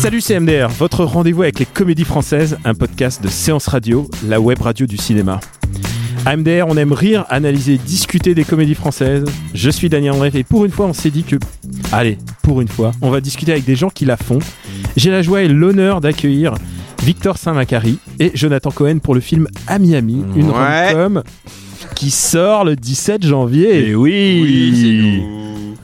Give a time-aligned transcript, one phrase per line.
[0.00, 4.40] Salut c'est MDR, votre rendez-vous avec les comédies françaises, un podcast de séance radio, la
[4.40, 5.40] web radio du cinéma.
[6.26, 9.24] À MDR, on aime rire, analyser, discuter des comédies françaises.
[9.54, 11.36] Je suis Daniel André et pour une fois, on s'est dit que,
[11.92, 14.38] allez, pour une fois, on va discuter avec des gens qui la font.
[14.96, 16.54] J'ai la joie et l'honneur d'accueillir
[17.02, 20.92] Victor Saint-Macary et Jonathan Cohen pour le film À Miami, une Ouais.
[20.92, 21.22] rom-com
[22.00, 23.90] qui sort le 17 janvier.
[23.90, 25.22] Et oui,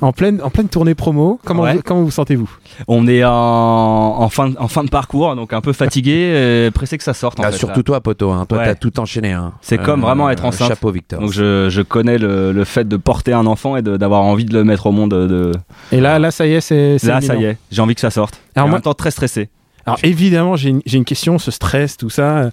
[0.01, 1.38] En pleine, en pleine tournée promo.
[1.45, 1.74] Comment, Ouais.
[1.74, 2.49] vous, comment vous sentez-vous?
[2.88, 6.13] On est en, en, fin, en fin de parcours, donc un peu fatigué,
[6.66, 7.38] et pressé que ça sorte.
[7.40, 7.85] En Ah, fait, surtout là.
[7.85, 8.30] toi, poteau.
[8.30, 8.46] Hein.
[8.49, 8.65] Toi, Ouais.
[8.65, 9.32] t'as tout enchaîné.
[9.32, 9.52] Hein.
[9.60, 10.68] C'est comme vraiment être enceinte.
[10.68, 11.21] Chapeau, Victor.
[11.21, 14.55] Donc je, je connais le, le fait de porter un enfant et d'avoir envie de
[14.55, 15.10] le mettre au monde.
[15.10, 15.52] De...
[15.93, 16.96] Et là, là, ça y est, c'est.
[17.05, 18.40] Là, ça y est, j'ai envie que ça sorte.
[18.55, 19.49] Alors et en moi- même temps, très stressé.
[19.87, 22.51] Alors évidemment, j'ai une, j'ai une question, ce stress, tout ça.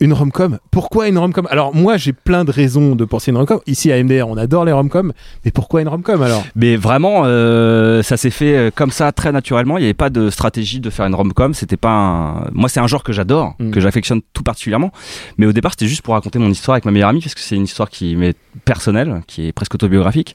[0.00, 0.58] Une rom-com.
[0.70, 1.46] Pourquoi une rom-com?
[1.50, 3.60] Alors moi, j'ai plein de raisons de penser une rom-com.
[3.66, 5.12] Ici à MDR, on adore les rom-com.
[5.44, 6.44] Mais pourquoi une rom-com alors?
[6.56, 9.78] Mais vraiment, euh, ça s'est fait euh, comme ça, très naturellement.
[9.78, 11.54] Il n'y avait pas de stratégie de faire une rom-com.
[11.54, 12.50] C'était pas un...
[12.52, 13.70] Moi, c'est un genre que j'adore, Mm.
[13.70, 14.90] que j'affectionne tout particulièrement.
[15.38, 17.40] Mais au départ, c'était juste pour raconter mon histoire avec ma meilleure amie, parce que
[17.40, 20.34] c'est une histoire qui m'est personnelle, qui est presque autobiographique.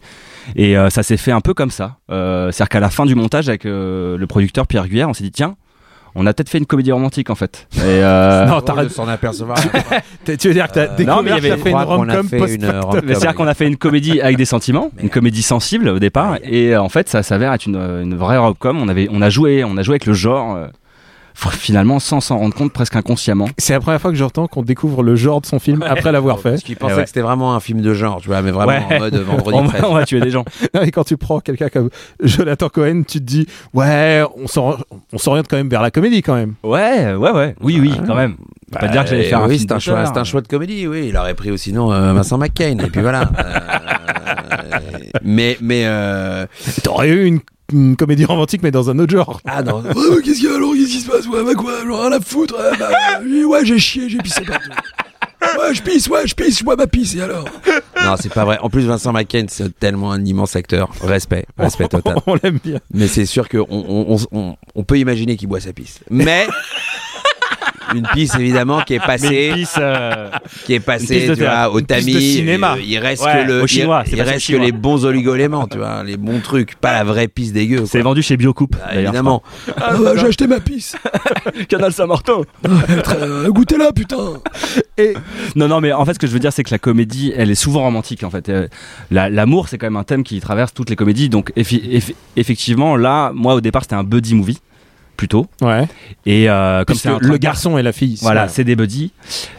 [0.55, 1.97] Et euh, ça s'est fait un peu comme ça.
[2.11, 5.23] Euh, C'est-à-dire qu'à la fin du montage, avec euh, le producteur Pierre Guyère, on s'est
[5.23, 5.55] dit, tiens,
[6.15, 7.67] on a peut-être fait une comédie romantique en fait.
[7.77, 8.89] Et euh, Non, t'arrêtes.
[8.89, 9.57] de s'en apercevoir.
[10.25, 13.67] Tu veux dire que t'as Euh, découvert avait- fait une rom-com c'est-à-dire qu'on a fait
[13.67, 17.23] une comédie avec des sentiments, une comédie sensible au départ, et euh, en fait ça
[17.23, 18.79] s'avère être une, une vraie rom-com.
[18.81, 20.67] On avait, on a joué, on a joué avec le genre, euh,
[21.51, 23.47] finalement sans s'en rendre compte, presque inconsciemment.
[23.57, 26.39] C'est la première fois que j'entends qu'on découvre le genre de son film après l'avoir
[26.39, 26.51] fait.
[26.51, 27.03] Parce qu'il pensait Eh ouais.
[27.03, 28.95] que c'était vraiment un film de genre, tu vois, mais vraiment Ouais.
[28.95, 29.81] en mode vendredi On 13.
[29.81, 30.43] va, on va tuer des gens.
[30.81, 31.89] Et quand tu prends quelqu'un comme
[32.21, 36.55] Jonathan Cohen, tu te dis ouais, on s'oriente quand même vers la comédie quand même.
[36.63, 37.55] Ouais, ouais, ouais.
[37.61, 38.35] Oui, oui, quand même.
[38.71, 40.11] Faut pas dire que j'allais faire un oui, film c'est un, choix, d'auteur.
[40.13, 41.07] c'est un choix de comédie, oui.
[41.09, 43.29] Il aurait pris aussi non euh, Vincent McCain, et puis voilà.
[44.71, 44.77] Euh,
[45.23, 46.45] mais, mais, euh,
[46.83, 47.39] T'aurais eu une,
[47.71, 49.41] une comédie romantique mais dans un autre genre.
[49.45, 49.81] ah non.
[49.81, 51.27] Ouais, mais qu'est-ce qu'il y a alors Qu'est-ce qui se passe?
[51.27, 52.89] Ouais, bah quoi Genre rien à foutre ouais, bah,
[53.21, 54.69] euh, ouais, j'ai chié, j'ai pissé partout.
[55.59, 57.45] Ouais, je pisse, ouais, je pisse, je bois ma pisse, et alors?
[58.03, 58.59] Non, c'est pas vrai.
[58.61, 60.89] En plus, Vincent McCain, c'est tellement un immense acteur.
[61.01, 62.17] Respect, respect total.
[62.27, 62.79] on l'aime bien.
[62.93, 65.99] Mais c'est sûr qu'on on, on, on- on peut imaginer qu'il boit sa pisse.
[66.09, 66.45] Mais
[67.95, 70.29] une pisse évidemment qui est passée, Pisse, euh,
[70.65, 72.13] qui est passée, vois, au tamis.
[72.13, 72.75] de cinéma.
[72.77, 75.77] euh, il reste Ouais, que le, au chinois, il, reste que les bons oligoéléments, tu
[75.77, 77.83] vois, les bons trucs, pas la vraie pisse dégueu.
[77.85, 78.75] c'est vendu chez Biocoupe.
[78.81, 79.43] Ah, d'ailleurs, évidemment.
[79.77, 80.95] Ah, bah, j'ai acheté ma crois.
[81.69, 82.41] Canal Saint-Martin.
[83.15, 84.17] Euh, Goûtez-la, putain.
[84.97, 85.13] Et
[85.55, 87.49] Non, non, mais en fait, ce que je veux dire, c'est que la comédie, elle
[87.51, 88.49] est souvent romantique, en fait.
[88.49, 88.67] Euh,
[89.11, 91.29] la- L'amour, c'est quand même un thème qui traverse toutes les comédies.
[91.29, 94.59] Donc, effi- eff- effectivement, là, moi, au départ, c'était un buddy movie,
[95.19, 95.47] plutôt.
[95.61, 95.85] ouais,
[96.25, 98.17] Et euh, comme c'est le garçon et la fille.
[98.21, 99.11] Voilà, c'est des buddies.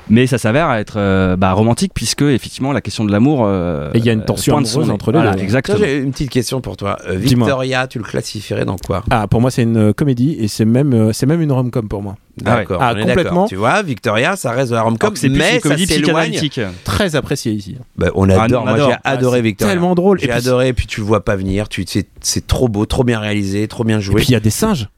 [0.09, 3.43] Mais ça s'avère être euh, bah, romantique, puisque, effectivement, la question de l'amour.
[3.44, 5.43] euh, Et il y a une tension amoureuse entre les Voilà, deux.
[5.43, 5.76] Exactement.
[5.78, 6.97] J'ai une petite question pour toi.
[7.10, 9.04] Victoria, tu le classifierais dans quoi?
[9.10, 12.03] Ah, pour moi, c'est une comédie et c'est même, euh, c'est même une rom-com pour
[12.03, 12.16] moi.
[12.47, 12.56] Ah ouais.
[12.60, 13.47] D'accord, Ah, complètement.
[13.47, 16.31] Tu vois, Victoria, ça reste de la rom-com, mais une ça comédie s'éloigne.
[16.32, 16.60] psychanalytique.
[16.84, 17.77] Très apprécié ici.
[17.98, 18.62] Bah, on adore.
[18.62, 19.75] on Moi, j'ai adoré Ah, c'est Victoria.
[19.75, 20.21] Tellement drôle.
[20.21, 22.87] Et J'ai adoré, et puis tu le vois pas venir, tu c'est c'est trop beau,
[22.87, 24.16] trop bien réalisé, trop bien et joué.
[24.16, 24.88] puis il y a des singes.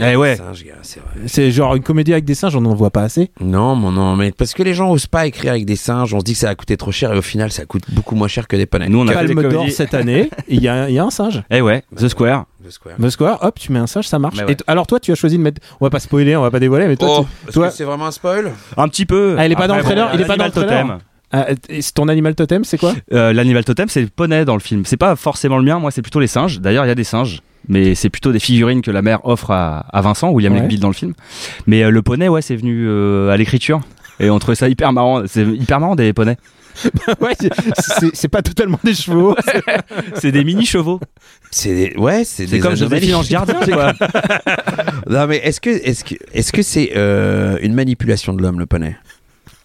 [0.00, 0.36] Eh ouais.
[0.36, 1.10] singes, gars, c'est vrai.
[1.26, 3.30] C'est genre une comédie avec des singes, on n'en voit pas assez.
[3.40, 6.20] Non, mon non, mais parce que les gens osent pas écrire avec des singes, on
[6.20, 8.28] se dit que ça va coûter trop cher et au final ça coûte beaucoup moins
[8.28, 8.88] cher que des poneys.
[8.88, 9.72] Nous, on a fait des Palme d'or comédies.
[9.72, 11.42] cette année, il y, a un- il y a un singe.
[11.50, 12.46] Eh ouais, The Square.
[12.66, 12.96] The Square.
[13.02, 14.36] The Square, hop, tu mets un singe, ça marche.
[14.36, 14.52] Mais ouais.
[14.52, 15.60] Et t- alors toi, tu as choisi de mettre.
[15.80, 17.74] On va pas spoiler, on va pas dévoiler, mais toi, Oh, tu- est-ce toi- que
[17.74, 18.52] c'est vraiment un spoil?
[18.76, 19.36] Un petit peu.
[19.38, 20.82] Ah, il est pas dans le trailer, il est pas dans le l'animal trailer.
[20.86, 20.98] totem.
[21.30, 22.94] Ah, et c'est ton animal totem, c'est quoi?
[23.12, 24.84] Euh, L'animal totem, c'est le poney dans le film.
[24.86, 26.58] C'est pas forcément le mien, moi, c'est plutôt les singes.
[26.60, 27.42] D'ailleurs, il y a des singes.
[27.68, 30.60] Mais c'est plutôt des figurines que la mère offre à, à Vincent, William Ouais.
[30.60, 31.12] Legbill dans le film.
[31.66, 33.80] Mais euh, le poney, ouais, c'est venu euh, à l'écriture.
[34.20, 35.22] Et on trouvait ça hyper marrant.
[35.26, 36.36] C'est hyper marrant des poneys.
[37.20, 37.34] Ouais,
[38.14, 39.34] c'est- pas totalement des chevaux.
[40.14, 41.00] C'est des mini chevaux.
[41.50, 42.76] C'est des- ouais, c'est C'est des comme.
[42.76, 43.92] Joséphine Ange Gardien, quoi.
[45.10, 48.66] Non mais est-ce que est-ce que est-ce que c'est euh, une manipulation de l'homme le
[48.66, 48.96] poney?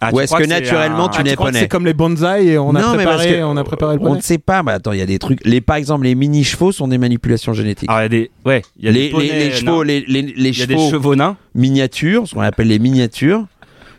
[0.00, 2.58] Ah, Ou est-ce que naturellement, un- tu Ah, que poney c'est comme les bonsaïs et
[2.58, 4.16] on a, Non, préparé, on a préparé le On poney.
[4.18, 4.62] ne sait pas.
[4.62, 5.40] Bah attends, il y a des trucs.
[5.46, 7.88] Les par exemple, les mini chevaux sont des manipulations génétiques.
[7.90, 8.30] Il y a des.
[8.44, 10.62] Ouais, il y a les, des poneys les- les chevaux, les, les, les Il y
[10.62, 11.36] a des chevaux nains.
[11.54, 13.46] miniatures, ce qu'on appelle les miniatures,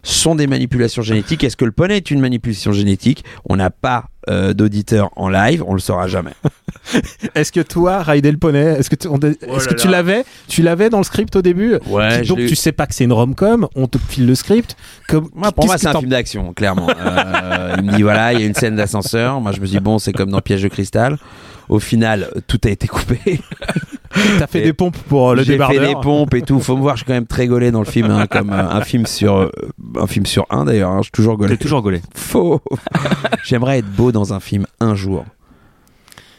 [0.04, 1.44] sont des manipulations génétiques.
[1.44, 3.24] Est-ce que le poney est une manipulation génétique?
[3.50, 6.32] On n'a pas euh, d'auditeurs en live, on le saura jamais.
[7.36, 9.88] Est-ce que toi, Raidel le poney, est-ce que, tu- on- est-ce Oh là que tu
[9.88, 9.92] là.
[9.94, 11.78] l'avais Tu l'avais dans le script au début?
[11.88, 14.36] Ouais, Donc je l'ai- tu sais pas que c'est une rom-com, on te file le
[14.36, 14.76] script.
[15.08, 16.88] Comme, Moi, pour moi, c'est un film d'action, clairement.
[17.00, 19.40] Euh, il me dit voilà, il y a une scène d'ascenseur.
[19.42, 21.18] Moi, je me dis bon, c'est comme dans Piège de cristal.
[21.70, 23.20] Au final, tout a été coupé.
[24.40, 25.88] T'as fait Et des pompes pour euh, le J'ai fait débardeur.
[25.88, 26.60] des pompes et tout.
[26.60, 28.70] Faut me voir, je suis quand même très gaulé dans le film, hein, comme euh,
[28.70, 29.50] un film sur euh,
[30.00, 30.92] un film sur un d'ailleurs.
[30.92, 31.52] hein, je suis toujours gaulé.
[31.52, 32.02] J'ai toujours gaulé.
[32.14, 32.62] Faux.
[33.44, 35.26] J'aimerais être beau dans un film un jour.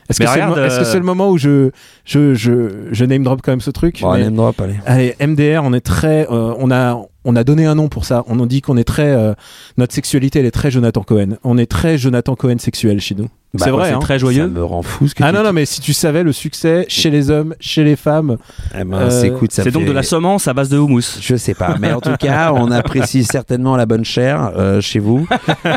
[0.08, 1.70] Est-ce que c'est le, regarde, mo- est-ce que c'est le moment où je,
[2.04, 4.76] je, je, je name drop quand même ce truc Bon, mais- name drop, allez.
[4.86, 8.22] Allez, MDR, on est très, euh, on a, on a donné un nom pour ça.
[8.28, 9.34] On nous dit qu'on est très, euh,
[9.78, 11.38] notre sexualité, elle est très Jonathan Cohen.
[11.42, 13.28] On est très Jonathan Cohen sexuel chez nous.
[13.58, 13.88] Bah, c'est vrai.
[13.88, 13.98] c'est hein.
[13.98, 14.46] très Ça joyeux.
[14.48, 15.46] me rend fou ce que Ah tu non dis.
[15.46, 18.36] non, mais si tu savais le succès chez les hommes, chez les femmes,
[18.78, 21.18] Eh ben, Euh, c'est- écoute, ça C'est donc de la semence à base de houmous.
[21.20, 24.98] Je sais pas, mais en tout cas, on apprécie certainement la bonne chair euh, chez
[24.98, 25.26] vous.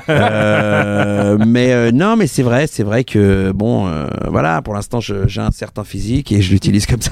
[0.09, 4.99] Euh, mais euh, non, mais c'est vrai, c'est vrai que bon, euh, voilà, pour l'instant,
[4.99, 7.11] je- j'ai un certain physique et je l'utilise comme ça.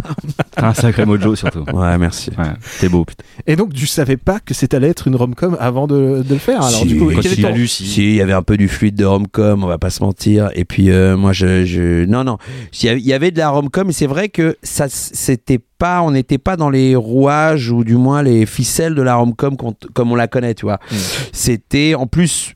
[0.58, 1.64] Un sacré mojo surtout.
[1.74, 2.32] Ouais, merci.
[2.38, 2.46] Ouais,
[2.80, 3.24] t'es beau, putain.
[3.46, 6.40] et donc tu savais pas que c'était allait être une rom-com avant de, de le
[6.40, 6.58] faire.
[6.58, 9.64] Alors Si, du coup, il Si, il y avait un peu du fluide de rom-com,
[9.64, 10.50] on va pas se mentir.
[10.60, 12.38] Et puis euh, moi, je, je, non, non,
[12.84, 16.40] il y avait- de la rom-com, et c'est vrai que ça, c'était pas, on n'était
[16.40, 19.56] pas dans les rouages ou du moins les ficelles de la rom-com
[19.94, 20.80] comme on la connaît, tu vois.
[21.32, 22.54] C'était en plus.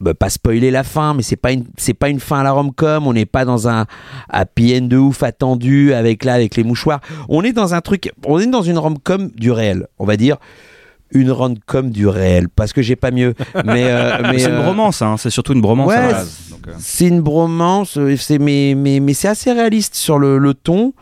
[0.00, 2.52] bah, pas spoiler la fin, mais c'est pas une c'est pas une fin à la
[2.52, 3.06] rom-com.
[3.06, 3.84] On n'est pas dans un
[4.30, 7.00] happy end de ouf attendu avec là avec les mouchoirs.
[7.28, 10.36] On est dans un truc, on est dans une rom-com du réel, on va dire
[11.12, 13.34] une rom-com du réel, parce que j'ai pas mieux.
[13.64, 15.16] Mais, euh, mais, c'est une euh, bromance, hein.
[15.16, 16.38] c'est surtout une bromance ouais, à la base.
[16.50, 20.54] Donc, euh, c'est une bromance, c'est mais mais mais c'est assez réaliste sur le, le
[20.54, 20.92] ton.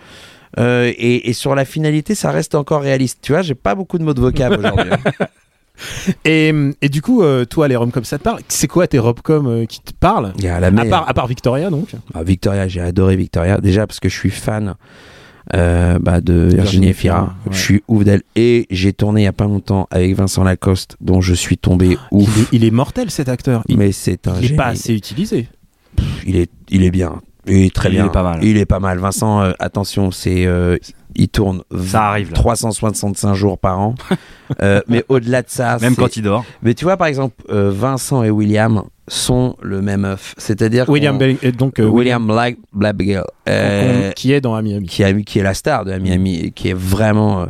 [0.58, 3.18] euh, et, et sur la finalité, ça reste encore réaliste.
[3.22, 4.90] Tu vois, j'ai pas beaucoup de mots de vocab aujourd'hui.
[6.24, 8.40] Et, et du coup, euh, toi, les rom-com, ça te parle?
[8.48, 10.32] C'est quoi tes rom-com euh, qui te parlent?
[10.38, 11.90] Il y a la à part, à part Victoria, donc.
[12.14, 13.58] Ah, Victoria, j'ai adoré Victoria.
[13.58, 14.74] Déjà parce que je suis fan
[15.54, 17.26] euh, bah, de Virginie Virginie ouais.
[17.52, 18.22] Je suis ouf d'elle.
[18.34, 21.90] Et j'ai tourné il y a pas longtemps avec Vincent Lacoste, dont je suis tombé
[21.90, 22.38] Il ouf.
[22.52, 23.62] est, il est mortel cet acteur.
[23.68, 24.56] Il, Mais c'est un il est génie.
[24.56, 25.48] pas assez utilisé.
[26.26, 27.20] il est, il est bien.
[27.46, 28.06] Il est très Il bien.
[28.06, 28.42] est pas mal.
[28.42, 28.98] Il est pas mal.
[28.98, 30.76] Vincent, euh, attention, c'est, euh,
[31.14, 32.34] il tourne Ça arrive, là.
[32.34, 33.94] 365 jours par an.
[34.62, 36.44] Euh, mais au-delà de ça, Même quand il dort.
[36.62, 40.34] Mais tu vois, par exemple, Vincent et William sont le même œuf.
[40.38, 41.18] C'est-à-dire William
[41.56, 44.86] donc euh, William Black, Blackbeard, euh, qui est dans Miami.
[44.86, 47.46] qui, a, qui est la star de Miami, et qui est vraiment, euh,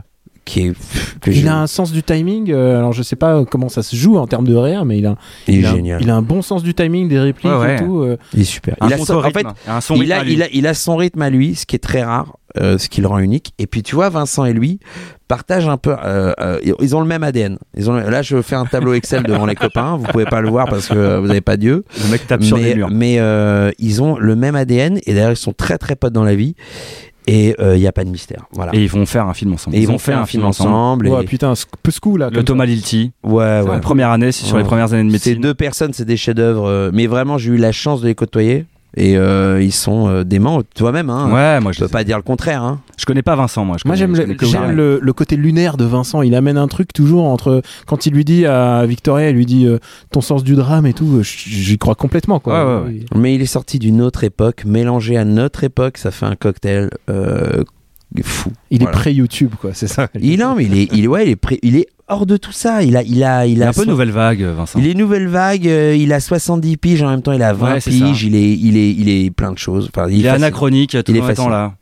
[0.47, 0.73] qui est,
[1.21, 2.51] que Il je- a un sens du timing.
[2.51, 5.07] euh, alors je sais pas comment ça se joue en termes de réel, mais il
[5.07, 5.17] a,
[5.49, 6.01] il est a, génial.
[6.01, 7.75] il a un bon sens du timing des répliques Ouais, ouais.
[7.77, 8.01] et tout.
[8.01, 8.17] euh.
[8.33, 8.77] Il est super.
[8.81, 9.41] Un Il a, son en rythme.
[9.41, 10.33] fait, un son il a, à lui.
[10.33, 12.89] il, a, il a son rythme à lui, ce qui est très rare, euh, ce
[12.89, 13.53] qui le rend unique.
[13.59, 14.79] Et puis tu vois, Vincent et lui
[15.29, 15.95] partagent un peu.
[16.05, 17.59] euh, euh, ils ont le même ADN.
[17.77, 19.97] Ils ont, le- là, je fais un tableau Excel devant les copains.
[19.97, 21.85] Vous pouvez pas le voir parce que vous n'avez pas Dieu.
[22.05, 22.89] Le mec tape sur mais les murs.
[22.93, 26.23] mais euh, ils ont le même ADN et d'ailleurs ils sont très très potes dans
[26.25, 26.55] la vie.
[27.29, 28.45] Et euh, il n'y a pas de mystère.
[28.53, 28.73] Voilà.
[28.75, 29.77] Et ils vont faire un film ensemble.
[29.77, 31.09] Et ils vont faire un film ensemble.
[31.09, 32.31] et- Ouais, putain, un peu ce coup là.
[32.31, 33.11] Le Thomas Lilti.
[33.25, 33.33] Ouais,
[33.63, 33.65] ouais.
[33.73, 34.63] La première année, c'est sur Ouais.
[34.63, 35.41] les premières années de Ces médecine.
[35.43, 36.67] deux personnes, c'est des chefs-d'œuvre.
[36.69, 38.67] euh, mais vraiment, j'ai eu la chance de les côtoyer.
[38.97, 41.11] Et euh, ils sont euh, déments, toi-même.
[41.11, 41.31] Hein.
[41.31, 42.63] Ouais, moi Je peux pas dire le contraire.
[42.63, 42.81] Hein.
[42.97, 43.77] je connais pas Vincent, moi.
[43.83, 46.23] Je Moi j'aime je le, le, le côté lunaire de Vincent.
[46.23, 49.67] Il amène un truc toujours entre quand il lui dit à Victoria, il lui dit
[49.67, 49.79] euh,
[50.13, 51.19] ton sens du drame et tout.
[51.19, 52.83] euh, J'y crois complètement quoi.
[52.85, 56.27] Ouais, ouais, Mais il est sorti d'une autre époque, mélangé à notre époque, ça fait
[56.27, 57.65] un cocktail euh,
[58.23, 58.51] fou.
[58.71, 58.91] Il Voilà.
[58.97, 59.71] est pré YouTube quoi.
[59.75, 60.09] C'est ça.
[60.21, 62.37] Il, non, mais il est, il, est- ouais, il est, pré- il est hors de
[62.37, 62.83] tout ça.
[62.83, 64.79] Il a, il a, il Il est a un peu nouvelle vague, Vincent.
[64.79, 67.73] Il est nouvelle vague, euh, il a 70 piges, en même temps il a 20
[67.75, 68.27] Ouais, c'est piges, ça.
[68.27, 69.91] il est, il, est, il est plein de choses.
[69.95, 71.49] Enfin, Il est anachronique, tout Il est facile.
[71.51, 71.75] là.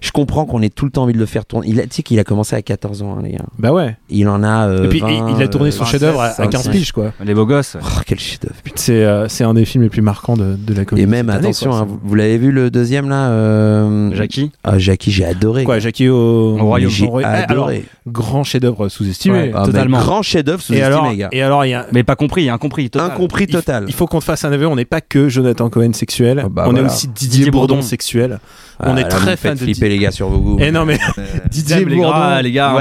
[0.00, 1.66] Je comprends qu'on ait tout le temps envie de le faire tourner.
[1.68, 3.44] Il a, tu sais qu'il a commencé à 14 ans, hein, les gars.
[3.58, 3.96] Bah ouais.
[4.10, 4.68] Il en a.
[4.68, 6.50] euh, et puis 20, il, a tourné son euh, chef-d'œuvre à, à 25.
[6.50, 7.12] 15 piges quoi.
[7.24, 7.76] Les beaux gosses.
[7.80, 8.54] Oh, quel chef-d'œuvre.
[8.76, 11.04] C'est euh, c'est un des films les plus marquants de, de la comédie.
[11.04, 11.80] Et même, année, attention, quoi.
[11.80, 14.50] hein, vous, vous l'avez vu le deuxième là euh, Jackie.
[14.64, 15.64] Ah, Jackie, j'ai adoré.
[15.64, 16.90] Quoi, Jackie au, Au royaume.
[16.90, 17.06] J'ai.
[17.06, 17.84] Eh, alors, adoré.
[18.06, 19.38] grand chef-d'œuvre sous-estimé.
[19.38, 19.52] Ouais.
[19.54, 19.98] Ah, totalement.
[19.98, 21.28] Grand chef-d'œuvre et alors, sous-estimé, gars.
[21.32, 22.90] et alors il y a Mais pas compris, incompris.
[22.90, 23.10] total.
[23.12, 23.84] Incompris il- total.
[23.88, 26.48] Il faut qu'on te fasse un aveu, on n'est pas que Jonathan Cohen sexuel, Ah
[26.50, 28.38] bah on est aussi Didier, Bourdon, sexuel.
[28.80, 30.56] Ah, on est là, très fan de flipper les gars sur vos goûts.
[30.60, 32.76] Eh non mais Euh, Didier Bourdon, les gars,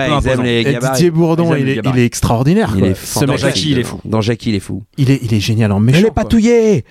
[0.46, 0.64] et.
[0.64, 2.74] Didier Bourdon, il est, extraordinaire.
[2.78, 4.00] Il est Dans Jackie, il est fou.
[4.06, 4.84] Dans Jackie, il est fou.
[4.98, 6.00] il est, il est génial en méchant.
[6.00, 6.86] Elle est patouillée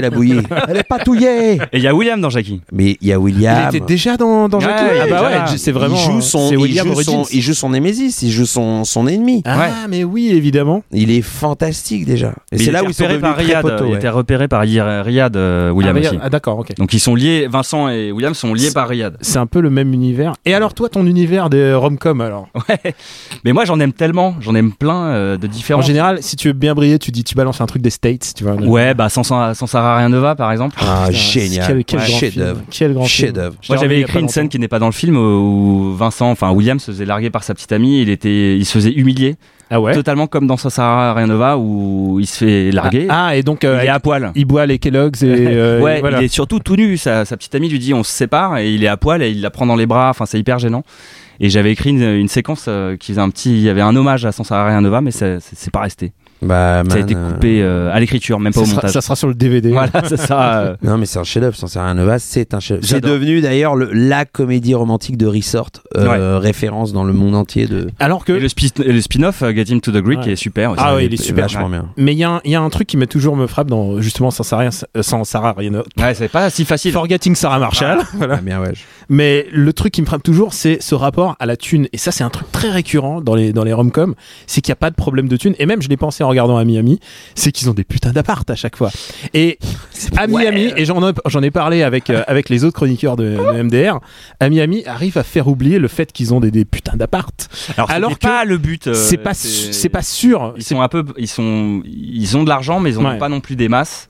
[0.00, 0.40] La bouillie.
[0.68, 2.60] Elle est patouillée Et il y a William dans Jackie.
[2.72, 3.68] Mais il y a Il William.
[3.68, 4.84] était déjà dans, dans Ouais, Jackie.
[4.96, 5.96] il ah bah ouais, c'est vraiment.
[5.96, 9.06] il joue son, il William joue son, il joue son némésis, il joue son, son
[9.06, 9.42] ennemi.
[9.44, 9.68] Ah Ouais.
[9.88, 10.82] mais oui évidemment.
[10.92, 12.34] Il est fantastique déjà.
[12.52, 13.62] Et c'est il là où ils sont par très Riyad.
[13.62, 16.18] potos, Il était repéré par Ri- Riyad, euh, William ah, aussi.
[16.22, 16.74] Ah d'accord ok.
[16.76, 19.16] Donc ils sont liés, Vincent et William sont liés par Riyad.
[19.20, 20.34] C'est un peu le même univers.
[20.44, 22.48] Et alors toi ton univers des rom-com alors?
[22.68, 22.94] Ouais.
[23.44, 25.80] Mais moi j'en aime tellement, j'en aime plein euh, de différents.
[25.80, 28.32] En général si tu veux bien briller tu dis tu balances un truc des States
[28.36, 28.54] tu vois.
[28.54, 30.76] Ouais, bah sans, sans, sans Sara rien ne va par exemple.
[30.80, 31.66] Ah, génial.
[31.66, 32.44] Quel, quel Ouais, grand chef film.
[32.44, 32.60] d'œuvre.
[32.70, 33.26] Quel grand film.
[33.26, 33.56] Chef d'œuvre.
[33.60, 36.30] Je l'ai Moi j'avais écrit une scène qui n'est pas dans le film où Vincent,
[36.30, 39.36] enfin William se faisait larguer par sa petite amie, il était, il se faisait humilier,
[39.70, 43.06] Ah ouais totalement comme dans Sara rien ne va où il se fait larguer.
[43.08, 44.32] Ah, ah, et donc euh, il est à poil.
[44.34, 46.20] il boit les Kellogg's et, euh, ouais, et voilà.
[46.20, 46.96] il est surtout tout nu.
[46.96, 49.30] Sa, sa petite amie lui dit on se sépare et il est à poil et
[49.30, 50.08] il la prend dans les bras.
[50.10, 50.82] Enfin, c'est hyper gênant.
[51.40, 53.52] Et j'avais écrit une, une séquence euh, qui faisait un petit.
[53.52, 56.12] Il y avait un hommage à Sans Rien Nova, mais c'est pas resté.
[56.42, 58.90] Bah, ça a man, été euh, coupé euh, à l'écriture, même pas au sera, montage.
[58.90, 59.70] ça sera sur le DVD.
[59.70, 59.90] Voilà,
[60.30, 62.80] euh, Non mais c'est un chef-d'œuvre, sans rien Nova, c'est un chef.
[62.82, 67.66] C'est devenu d'ailleurs le- la comédie romantique de Resort, euh, référence dans le monde entier
[67.66, 67.88] de.
[67.98, 70.32] Alors que Et le, spi- et le spin-off euh, Get Him to the Greek Ouais.
[70.32, 70.72] est super.
[70.72, 70.82] aussi.
[70.84, 71.44] Ah ouais, il est super.
[71.44, 71.86] vachement bien.
[71.96, 73.68] Mais il y, a un- il y a un truc qui m'a toujours me frappe
[73.68, 74.68] dans justement sans Sarah,
[75.00, 75.72] sans Sarah rien.
[75.98, 76.92] Ouais, c'est pas si facile.
[76.92, 78.00] Forgetting Sarah Marshall.
[78.14, 78.34] voilà.
[78.38, 78.72] Ah, bien ouais.
[79.08, 81.88] Mais le truc qui me frappe toujours, c'est ce rapport à la thune.
[81.92, 84.14] Et ça, c'est un truc très récurrent dans les dans les rom-coms,
[84.46, 85.54] c'est qu'il n'y a pas de problème de thune.
[85.58, 87.00] Et même, je l'ai pensé en regardant à Miami,
[87.34, 88.90] c'est qu'ils ont des putains d'appart à chaque fois.
[89.34, 89.58] Et
[90.16, 93.24] à Miami, et j'en ai, j'en ai parlé avec euh, avec les autres chroniqueurs de,
[93.36, 94.00] de MDR,
[94.40, 97.48] à Miami arrive à faire oublier le fait qu'ils ont des, des putains d'appart.
[97.76, 98.86] Alors, Alors que pas le but.
[98.86, 100.54] euh, c'est pas c'est pas sûr.
[100.56, 103.18] Ils sont un peu, ils sont, ils ont de l'argent, mais ils ont Ouais.
[103.18, 104.08] pas non plus des masses.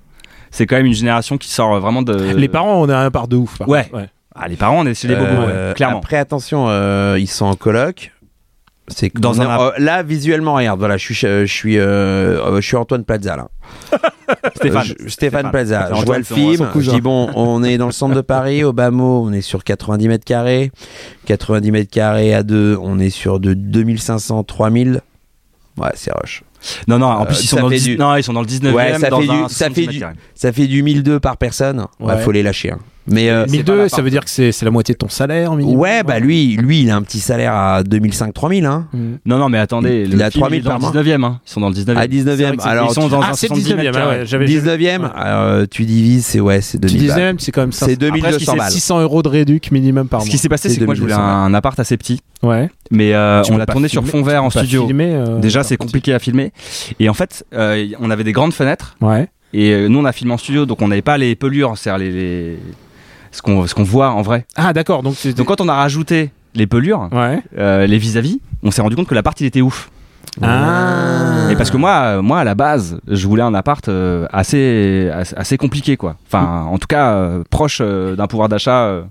[0.52, 2.14] C'est quand même une génération qui sort vraiment de.
[2.36, 3.58] Les parents, on a un appart de ouf.
[3.58, 3.88] par Ouais.
[3.90, 4.04] contre.
[4.34, 5.98] Ah, les parents, on est chez les bobos, Euh, ouais, clairement.
[5.98, 8.10] Après attention, euh, ils sont en coloc.
[8.88, 12.76] C'est Dans un euh, là visuellement regarde voilà je suis je suis euh, je suis
[12.76, 13.48] Antoine Plaza là
[14.56, 14.84] Stéphane.
[14.84, 18.14] Je- Stéphane Plaza je vois le film je dis bon on est dans le centre
[18.14, 20.70] de Paris au bas mot on est sur 90 mètres carrés
[21.24, 25.00] 90 mètres carrés à deux on est sur de 2500 3000
[25.78, 26.42] ouais c'est rush
[26.86, 28.34] Non, non, en plus, Euh, ils sont, dans le fait 10 du- non, ils sont
[28.34, 30.82] dans le 19 e Ouais, ça fait du- ça 70 fait du- ça fait du
[30.82, 32.20] 1002 par personne ouais, Ouais.
[32.20, 32.78] faut les lâcher hein.
[33.06, 35.78] Mais euh, 1002, ça veut dire que c'est c'est la moitié de ton salaire minimum.
[35.80, 38.98] ouais bah lui lui il a un petit salaire à 2005 3000 hein Mm.
[39.26, 40.90] Non, non, mais attendez, Il le a film, 3000 il est dans par le mois.
[41.02, 41.40] 19 e hein.
[41.46, 43.46] Ils sont dans le 19 e à 19e alors ils sont dans Ah, un c'est
[43.48, 44.18] 70 19 mètres e carrés.
[44.20, 45.08] ouais, j'avais 19e, Ouais.
[45.24, 47.22] euh, tu divises, c'est ouais, c'est Tu 2000 disais balles.
[47.24, 47.86] même, c'est quand même ça.
[47.86, 48.70] C'est 2200 Après, ce qui balles.
[48.70, 50.30] 600 euros de réduc minimum par Ce mois.
[50.30, 52.68] qui s'est passé, C'est que moi, je voulais 2200, un appart assez petit, Ouais.
[52.90, 54.88] mais euh, on l'a tourné sur fond vert en studio.
[54.92, 56.52] euh, Déjà, c'est compliqué à filmer.
[57.00, 58.96] Et en fait, euh, on avait des grandes fenêtres.
[59.00, 59.28] Ouais.
[59.52, 62.04] Et euh, nous, on a filmé en studio, donc on n'avait pas les pelures, c'est-à-dire
[62.06, 62.58] les, les-
[63.34, 64.46] ce qu'on ce qu'on voit en vrai.
[64.56, 65.02] Ah, d'accord.
[65.02, 67.40] Donc, c'est- Donc quand on a rajouté les pelures, Ouais.
[67.58, 69.90] euh, les vis-à-vis, on s'est rendu compte que l'appart il était ouf.
[70.42, 71.48] Ah.
[71.50, 75.10] Et parce que moi, euh, moi à la base, je voulais un appart euh, assez,
[75.36, 76.16] assez compliqué quoi.
[76.26, 78.84] Enfin, en tout cas euh, proche euh, d'un pouvoir d'achat.
[78.86, 79.02] euh,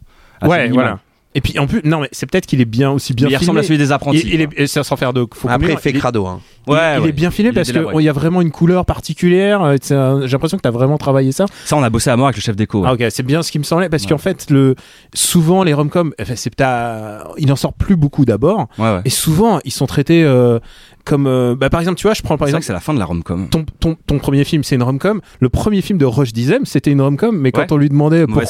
[0.41, 0.99] assez Ouais, voilà.
[1.35, 3.37] Et puis, en plus, non, mais c'est peut-être qu'il est bien aussi bien Mais il
[3.37, 3.47] filmé.
[3.47, 4.21] ressemble à celui des apprentis.
[4.23, 6.27] Il, il est, et ça sans faire de Après, il fait crado.
[6.27, 6.41] Hein.
[6.65, 6.75] Quoi.
[6.77, 7.09] il- Ouais, il ouais.
[7.09, 9.61] est bien filmé Il parce qu'il y a vraiment une couleur particulière.
[9.63, 11.45] euh, J'ai l'impression que tu as vraiment travaillé ça.
[11.65, 12.81] Ça, on a bossé à mort avec le chef déco.
[12.81, 12.87] ouais.
[12.89, 14.09] Ah, ok, c'est bien ce qui me semblait parce Ouais.
[14.09, 14.75] qu'en fait, le,
[15.13, 18.67] souvent les rom-coms, enfin, c'est t'as- il en sort plus beaucoup d'abord.
[18.77, 19.01] Ouais, ouais.
[19.05, 20.59] Et souvent, ils sont traités euh,
[21.05, 21.27] comme.
[21.27, 22.61] euh, bah, par exemple, tu vois, je prends par exemple.
[22.61, 23.47] que c'est la fin de la rom-com.
[23.49, 25.21] Ton, ton, ton premier film, c'est une rom-com.
[25.39, 27.67] Le premier film de Rush Dizem, c'était une rom-com, mais quand Ouais.
[27.73, 28.41] on lui demandait pour-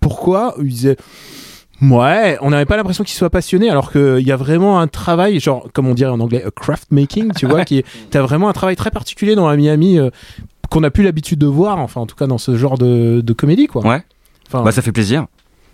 [0.00, 0.96] pourquoi, il disait.
[1.80, 5.38] Ouais, on n'avait pas l'impression qu'il soit passionné, alors qu'il y a vraiment un travail,
[5.38, 7.86] genre, comme on dirait en anglais, a craft making, tu vois, qui est.
[8.10, 10.10] T'as vraiment un travail très particulier dans la Miami euh,
[10.70, 13.32] qu'on n'a plus l'habitude de voir, enfin, en tout cas, dans ce genre de, de
[13.32, 13.86] comédie, quoi.
[13.86, 14.02] Ouais.
[14.48, 15.26] Enfin, Bah ça fait plaisir.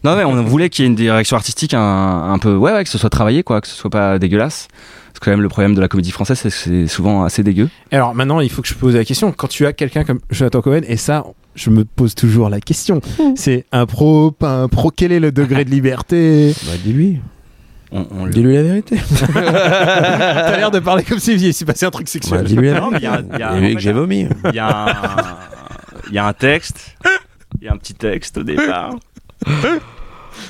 [0.02, 1.80] Non mais on voulait qu'il y ait une direction artistique un,
[2.32, 4.68] un peu ouais, ouais que ce soit travaillé quoi, que ce soit pas dégueulasse.
[5.08, 7.70] Parce que quand même le problème de la comédie française c'est c'est souvent assez dégueu.
[7.90, 9.32] Alors maintenant, il faut que je pose la question.
[9.32, 13.00] Quand tu as quelqu'un comme Jonathan Cohen, et ça, je me pose toujours la question,
[13.36, 16.54] c'est un pro, pas un pro, quel est le degré de liberté?
[16.66, 17.20] Bah, dis-lui.
[17.92, 18.96] On, on Dis-lui la vérité.
[19.34, 22.44] T'as l'air de parler comme s'il s'est passé un truc Bah, sexuel.
[22.44, 22.96] dis-lui la vérité.
[22.98, 23.22] il y a-
[23.56, 24.26] il Il vu que j'ai vomi.
[24.48, 25.36] Il y a un
[26.08, 26.96] il y a un texte,
[27.60, 28.90] il y a un petit texte au départ.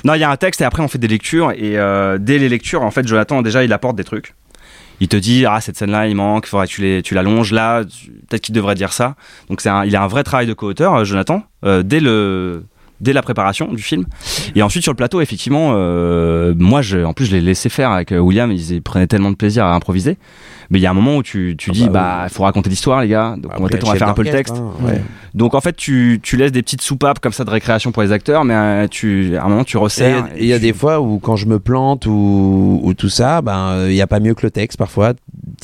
[0.03, 2.37] Non, il y a un texte et après on fait des lectures et euh, dès
[2.39, 4.33] les lectures en fait Jonathan déjà il apporte des trucs.
[5.01, 7.51] Il te dit ah cette scène là il manque, faudrait que tu les- tu l'allonges
[7.51, 9.15] là, peut-être qu'il devrait dire ça.
[9.49, 13.73] Donc c'est il a un vrai travail de co-auteur euh, Jonathan euh, dès la préparation
[13.73, 14.05] du film.
[14.55, 17.91] Et ensuite sur le plateau effectivement euh, moi je en plus je l'ai laissé faire
[17.91, 18.51] avec William.
[18.51, 20.17] Ils prenaient tellement de plaisir à improviser
[20.69, 22.43] mais il y a un moment où tu, tu Ah dis bah bah il faut
[22.43, 24.29] raconter l'histoire les gars donc on va Après, peut-être on va faire un peu le
[24.31, 25.01] texte hein, ouais.
[25.33, 28.11] donc en fait, tu, tu laisses des petites soupapes comme ça de récréation pour les
[28.11, 30.27] acteurs, mais euh, tu, à un moment, tu Et resserres.
[30.37, 33.41] Il y a tu- des fois où quand je me plante ou, ou tout ça,
[33.41, 35.13] ben euh, il y a pas mieux que le texte parfois.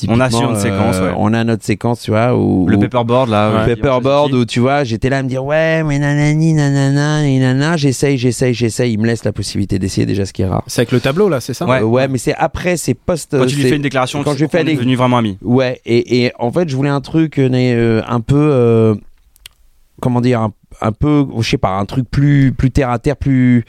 [0.08, 1.12] On a sur une séquence, ouais.
[1.16, 3.50] On a notre séquence, tu vois, où, Le où- paperboard là.
[3.50, 3.76] le ouais.
[3.76, 8.16] paperboard où tu vois, j'étais là à me dire ouais, mais nanani nanana nanana, j'essaye,
[8.18, 8.92] j'essaye, j'essaye.
[8.94, 10.62] Il me laisse la possibilité d'essayer déjà ce qui est rare.
[10.66, 11.66] C'est avec le tableau là, c'est ça?
[11.66, 11.80] Ouais.
[11.80, 13.36] Euh, ouais, mais c'est après, c'est post.
[13.38, 14.64] Quand tu lui fais une déclaration, quand tu je lui fais
[14.96, 15.38] vraiment amis.
[15.42, 18.36] Ouais, et, en fait, je voulais un truc euh, euh, un peu.
[18.36, 18.94] euh,
[20.00, 20.48] comment dire
[20.80, 23.64] un, peu, je sais pas, un truc plus, plus terre à terre, plus.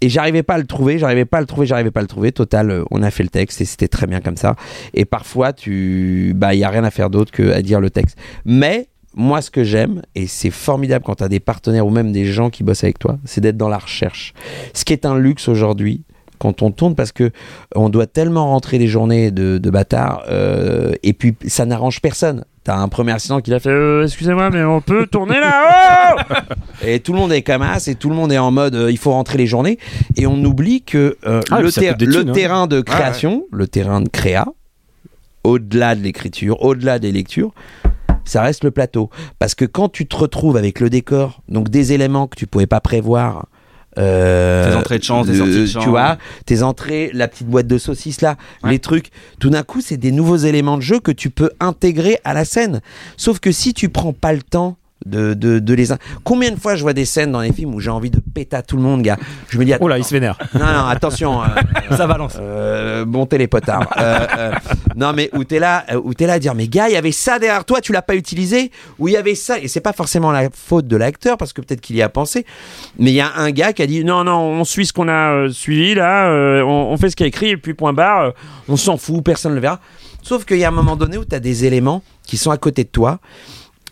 [0.00, 2.08] Et j'arrivais pas à le trouver, j'arrivais pas à le trouver, j'arrivais pas à le
[2.08, 2.32] trouver.
[2.32, 4.54] Total, on a fait le texte et c'était très bien comme ça.
[4.92, 6.32] Et parfois, tu.
[6.36, 8.18] Bah, il y a rien à faire d'autre que à dire le texte.
[8.44, 8.88] Mais.
[9.16, 12.24] moi, ce que j'aime, et c'est formidable quand tu as des partenaires ou même des
[12.24, 14.34] gens qui bossent avec toi, c'est d'être dans la recherche.
[14.72, 16.02] Ce qui est un luxe aujourd'hui,
[16.38, 17.30] quand on tourne parce que
[17.74, 22.44] on doit tellement rentrer des journées de, de bâtard euh, et puis ça n'arrange personne.
[22.64, 26.34] T'as un premier assistant qui a fait euh, excusez-moi mais on peut tourner là oh
[26.86, 28.90] et tout le monde est comme as et tout le monde est en mode euh,
[28.90, 29.78] il faut rentrer les journées
[30.16, 32.32] et on oublie que euh, Ah, le, ter- hein.
[32.32, 34.46] terrain de création, le terrain de créa,
[35.44, 37.52] au-delà de l'écriture, au-delà des lectures,
[38.24, 39.10] ça reste le plateau.
[39.38, 42.66] Parce que quand tu te retrouves avec le décor, donc des éléments que tu pouvais
[42.66, 43.46] pas prévoir,
[43.98, 45.82] euh, Tes entrées de chance, tes euh, sorties de chance.
[45.84, 48.70] Tu vois, tes entrées, la petite boîte de saucisses là, Ouais.
[48.70, 49.10] les trucs.
[49.40, 52.44] Tout d'un coup, c'est des nouveaux éléments de jeu que tu peux intégrer à la
[52.44, 52.80] scène.
[53.16, 55.88] Sauf que si tu prends pas le temps de, de, de les.
[56.22, 58.56] Combien de fois je vois des scènes dans les films où j'ai envie de péter
[58.56, 59.18] à tout le monde, gars?
[59.50, 60.38] Je me dis, Oh là, il se vénère.
[60.54, 61.42] non, non, attention.
[61.42, 61.46] euh,
[61.96, 62.36] Ça balance.
[62.40, 63.86] euh, montez les potards.
[63.98, 64.52] Euh, euh,
[64.96, 66.96] non, mais où t'es là, euh, où t'es là à dire, mais gars, il y
[66.96, 69.80] avait ça derrière toi, tu l'as pas utilisé, ou il y avait ça, et c'est
[69.80, 72.46] pas forcément la faute de l'acteur parce que peut-être qu'il y a pensé,
[72.98, 75.08] mais il y a un gars qui a dit, non, non, on suit ce qu'on
[75.08, 77.92] a euh, suivi là, euh, on, on fait ce qu'il a écrit et puis point
[77.92, 78.30] barre, euh,
[78.68, 79.80] on s'en fout, personne ne le verra.
[80.22, 82.84] Sauf qu'il y a un moment donné où t'as des éléments qui sont à côté
[82.84, 83.18] de toi.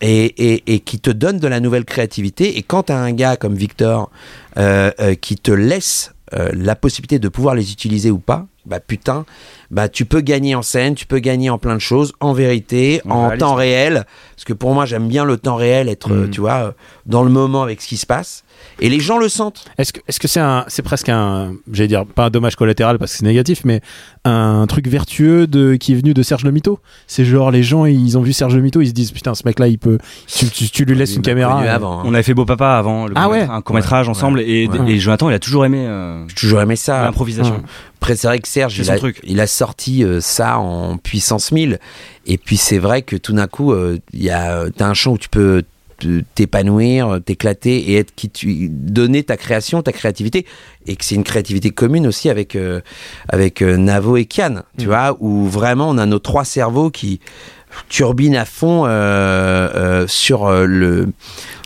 [0.05, 2.59] Et, et, et qui te donnent de la nouvelle créativité.
[2.59, 4.11] Et quand tu as un gars comme Victor
[4.59, 8.81] euh, euh, qui te laisse euh, la possibilité de pouvoir les utiliser ou pas, bah
[8.81, 9.25] putain,
[9.71, 13.01] bah tu peux gagner en scène, tu peux gagner en plein de choses, en vérité,
[13.09, 14.05] En temps réel.
[14.35, 16.31] Parce que pour moi, j'aime bien le temps réel, être, Mm.
[16.31, 16.75] tu vois,
[17.07, 18.43] dans le moment avec ce qui se passe.
[18.81, 19.65] Et les gens le sentent.
[19.79, 22.99] Est-ce que est-ce que c'est un c'est presque un j'allais dire pas un dommage collatéral
[22.99, 23.81] parce que c'est négatif mais
[24.25, 27.85] un truc vertueux de qui est venu de Serge Le Mito C'est genre les gens
[27.87, 29.99] ils ont vu Serge Le Mito ils se disent putain ce mec là il peut
[30.27, 32.01] tu, tu- tu lui laisses une caméra euh, avant.
[32.01, 32.03] hein.
[32.07, 34.69] On avait fait Beau Papa avant, le Ah court- ouais un court métrage ensemble, et,
[34.69, 34.93] Ouais.
[34.93, 37.03] et Jonathan il a toujours aimé euh, J'ai toujours aimé ça.
[37.03, 37.55] l'improvisation.
[37.57, 37.61] Ouais.
[38.01, 39.21] Après, c'est vrai que Serge, il a, truc.
[39.23, 41.79] il a sorti euh, ça en puissance 1000.
[42.27, 45.13] Et puis, c'est vrai que tout d'un coup, euh, il y a, t'as un champ
[45.13, 45.63] où tu peux
[46.35, 50.47] t'épanouir, t'éclater et être qui tu donner ta création, ta créativité
[50.87, 52.81] et que c'est une créativité commune aussi avec euh,
[53.29, 54.89] avec euh, Navo et Kian, tu Mm.
[54.89, 57.21] vois, où vraiment on a nos trois cerveaux qui
[57.89, 58.89] turbinent à fond euh,
[59.75, 61.09] euh, sur euh, le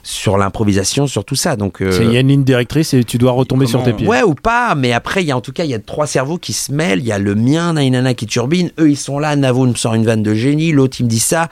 [0.02, 1.56] sur l'improvisation, sur tout ça.
[1.56, 4.06] Donc euh, il y a une ligne directrice et tu dois retomber sur tes pieds.
[4.06, 6.06] Ouais ou pas, mais après, il y a en tout cas, il y a trois
[6.06, 7.00] cerveaux qui se mêlent.
[7.00, 8.70] Il y a le mien, Nainana qui turbine.
[8.78, 9.34] Eux, ils sont là.
[9.34, 10.70] Navo me sort une vanne de génie.
[10.70, 11.48] L'autre, il me dit ça.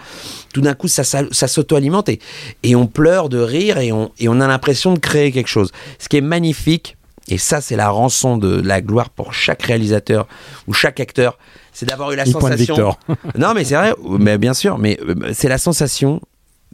[0.52, 2.20] Tout d'un coup, ça, ça, ça s'auto-alimente et,
[2.62, 5.72] et on pleure de rire et on, et on a l'impression de créer quelque chose.
[5.98, 10.28] Ce qui est magnifique, et ça, c'est la rançon de la gloire pour chaque réalisateur
[10.68, 11.38] ou chaque acteur,
[11.74, 12.96] c'est d'avoir eu la Il sensation.
[13.38, 16.22] Non, mais c'est vrai, mais bien sûr, mais euh, c'est la sensation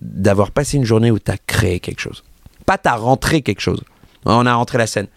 [0.01, 2.23] d'avoir passé une journée où tu as créé quelque chose.
[2.67, 3.83] Pas t'as rentré quelque chose.
[4.27, 5.09] On a rentré la scène.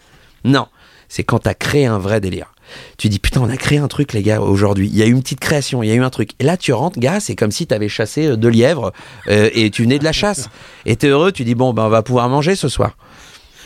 [0.44, 0.66] Non,
[1.08, 2.54] c'est quand t'as créé un vrai délire.
[2.96, 4.88] Tu dis putain, on a créé un truc, les gars, aujourd'hui.
[4.88, 6.30] Il y a eu une petite création, il y a eu un truc.
[6.40, 8.92] Et là, tu rentres, gars, c'est comme si t'avais chassé euh, deux lièvres
[9.28, 10.48] euh, et tu venais de la chasse.
[10.86, 12.96] Et t'es heureux, tu dis bon, ben on va pouvoir manger ce soir.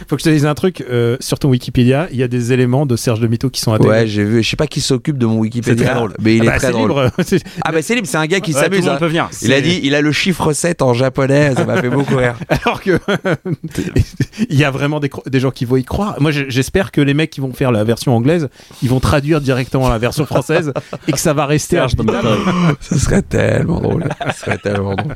[0.07, 2.53] Faut que je te dise un truc euh, sur ton Wikipédia, il y a des
[2.53, 4.01] éléments de Serge Le Mito qui sont intégrés.
[4.01, 4.43] Ouais, j'ai vu.
[4.43, 6.15] Je sais pas qui s'occupe de mon Wikipédia, C'est très drôle.
[6.21, 6.89] mais il Ah est bah, très c'est drôle.
[6.91, 7.11] libre.
[7.25, 8.79] C'est- Ah bah c'est libre, c'est un gars qui Ouais, tout s'amuse.
[8.81, 8.99] le monde hein.
[8.99, 9.29] peut venir.
[9.43, 12.37] Il a dit, il a le chiffre 7 en japonais, ça m'a fait beaucoup rire.
[12.65, 12.99] Alors que
[14.49, 16.17] il y a vraiment des, gens qui vont y croire.
[16.21, 18.49] Moi, j'espère que les mecs qui vont faire la version anglaise,
[18.83, 20.73] ils vont traduire directement la version française
[21.07, 21.79] et que ça va rester.
[21.79, 22.29] Imbitable.
[22.81, 24.09] Ce serait tellement drôle.
[24.35, 25.15] Ce serait tellement drôle.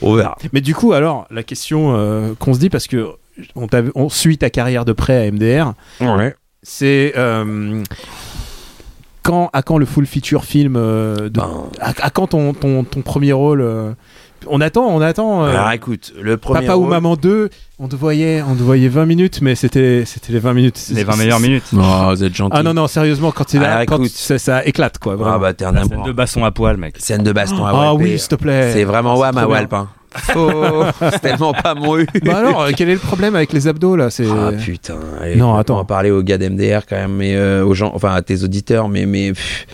[0.00, 0.36] On verra.
[0.52, 3.08] Mais du coup, alors, la question euh, qu'on se dit, parce que
[3.94, 6.34] on, suit ta carrière de près à MDR, Ouais.
[6.62, 7.82] c'est euh,
[9.22, 12.84] quand, à quand le full feature film euh, de- Ben, à, à quand ton, ton,
[12.84, 13.92] ton premier rôle euh,
[14.46, 15.44] On attend, on attend.
[15.44, 18.88] euh, alors écoute, le premier Papa ou Maman 2, on te voyait, on te voyait
[18.88, 20.80] 20 minutes, mais c'était c'était les 20 minutes.
[20.94, 21.64] Les 20 meilleures minutes.
[21.74, 22.56] Oh, vous êtes gentil.
[22.56, 24.10] Ah non, non, sérieusement, quand, c'est là, Alors, quand écoute.
[24.12, 25.12] ça, ça éclate, quoi.
[25.14, 25.38] Ah vraiment.
[25.40, 26.96] bah t'es un scène de basson à poil, mec.
[26.98, 28.04] Scène de baston à Ah Walpé.
[28.12, 28.72] oui, s'il te plaît.
[28.72, 29.46] C'est vraiment Wam à.
[29.46, 29.72] Walp.
[29.74, 29.88] hein.
[31.12, 34.10] C'est tellement pas mon Bah alors, euh, quel est le problème avec les abdos, là
[34.10, 34.26] C'est...
[34.26, 34.96] Ah putain.
[35.20, 35.84] allez, Non, on va attends.
[35.84, 39.06] parler aux gars d'MDR quand même, mais euh, aux gens, enfin à tes auditeurs, mais
[39.06, 39.66] mais pff,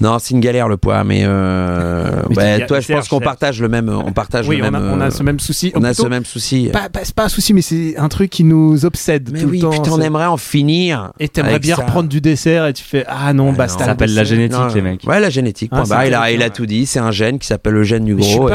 [0.00, 3.68] non, c'est une galère le poids, mais, euh, Mais toi, je pense qu'on partage le
[3.68, 5.72] même, on partage Oui, le on même, a, on a euh, ce même souci.
[5.74, 6.68] on a Plutôt, ce même souci.
[6.72, 9.48] Pas, pas- c'est pas un souci, mais c'est un truc qui nous obsède Mais tout
[9.48, 9.70] oui, le temps.
[9.70, 11.12] putain, on aimerait en finir.
[11.20, 11.82] Et t'aimerais bien ça.
[11.82, 13.74] reprendre du dessert et tu fais Ah non, Ah basta.
[13.80, 13.84] non.
[13.84, 15.04] Ça s'appelle la génétique, Non, les mecs.
[15.06, 15.70] Ouais, la génétique.
[15.74, 16.86] Ah, il, a, il a tout dit.
[16.86, 18.48] C'est un gène qui s'appelle le gène du gros.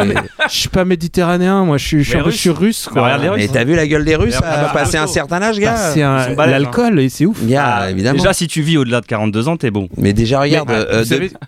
[0.49, 2.47] Je suis pas méditerranéen, moi je suis, russe.
[2.47, 2.85] russe.
[2.87, 3.03] Bah, Quoi.
[3.03, 3.41] regarde les Russes.
[3.41, 5.93] Mais t'as vu la gueule des Russes Ah, bah, à passer un certain âge, Bah,
[5.95, 7.41] gars balèzes, l'alcool et c'est ouf.
[7.43, 9.87] Déjà, si tu vis au-delà de 42 ans, t'es bon.
[9.97, 10.69] Mais déjà, regarde.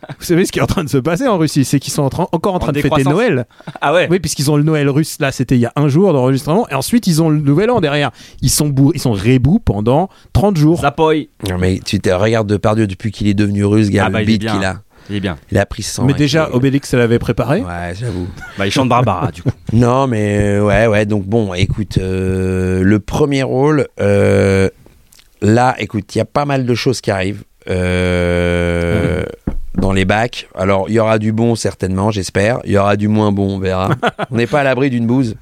[0.10, 1.94] Vous, de- savez, ce qui est en train de se passer en Russie C'est qu'ils
[1.94, 3.04] sont en train- encore en train En de fêter.
[3.04, 3.46] Noël.
[3.82, 6.12] Ah ouais Oui, puisqu'ils ont le Noël russe, là, c'était il y a un jour
[6.14, 8.12] d'enregistrement, et ensuite ils ont le Nouvel An derrière.
[8.42, 10.82] Ils sont bourrés, ils sont rébous pendant 30 jours.
[10.82, 11.30] Zapoy.
[11.50, 14.26] Non, mais tu te regardes Depardieu depuis qu'il est devenu russe, gars, Ah bah, le
[14.26, 14.82] beat qu'il a.
[15.10, 15.38] Il est bien.
[15.52, 16.04] Il a pris 100.
[16.06, 17.62] Mais déjà, Obélix l'avait préparé.
[17.62, 18.28] Ouais, j'avoue.
[18.58, 19.52] Bah, il chante Barbara, du coup.
[19.74, 21.06] Non, mais euh, ouais, ouais.
[21.06, 24.70] Donc bon, écoute, euh, le premier rôle, euh,
[25.42, 29.24] là, écoute, il y a pas mal de choses qui arrivent euh,
[29.88, 30.50] dans les bacs.
[30.54, 32.60] Alors, il y aura du bon certainement, j'espère.
[32.66, 33.92] Il y aura du moins bon, on verra.
[34.32, 35.36] on n'est pas à l'abri d'une bouse.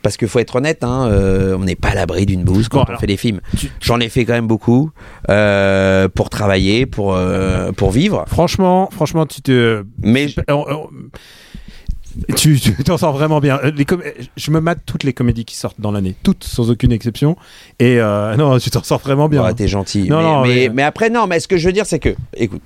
[0.00, 2.76] Parce qu'il faut être honnête, hein, euh, on n'est pas à l'abri d'une bouse quand
[2.78, 3.40] Bon, on alors, fait des films.
[3.58, 4.90] tu- J'en ai fait quand même beaucoup
[5.30, 8.24] euh, pour travailler, pour euh, pour vivre.
[8.28, 9.82] Franchement, franchement, tu te.
[10.02, 10.40] Mais je-
[12.36, 13.58] Tu t'en sors vraiment bien.
[13.64, 14.02] Euh, Les com-
[14.36, 17.36] Je me mate toutes les comédies qui sortent dans l'année, toutes sans aucune exception.
[17.80, 19.42] Et euh, non, tu t'en sors vraiment bien.
[19.44, 20.08] Ouais, t'es gentil.
[20.08, 21.98] Non, mais, non, mais, mais- mais après, non, mais ce que je veux dire, c'est
[21.98, 22.62] que, écoute,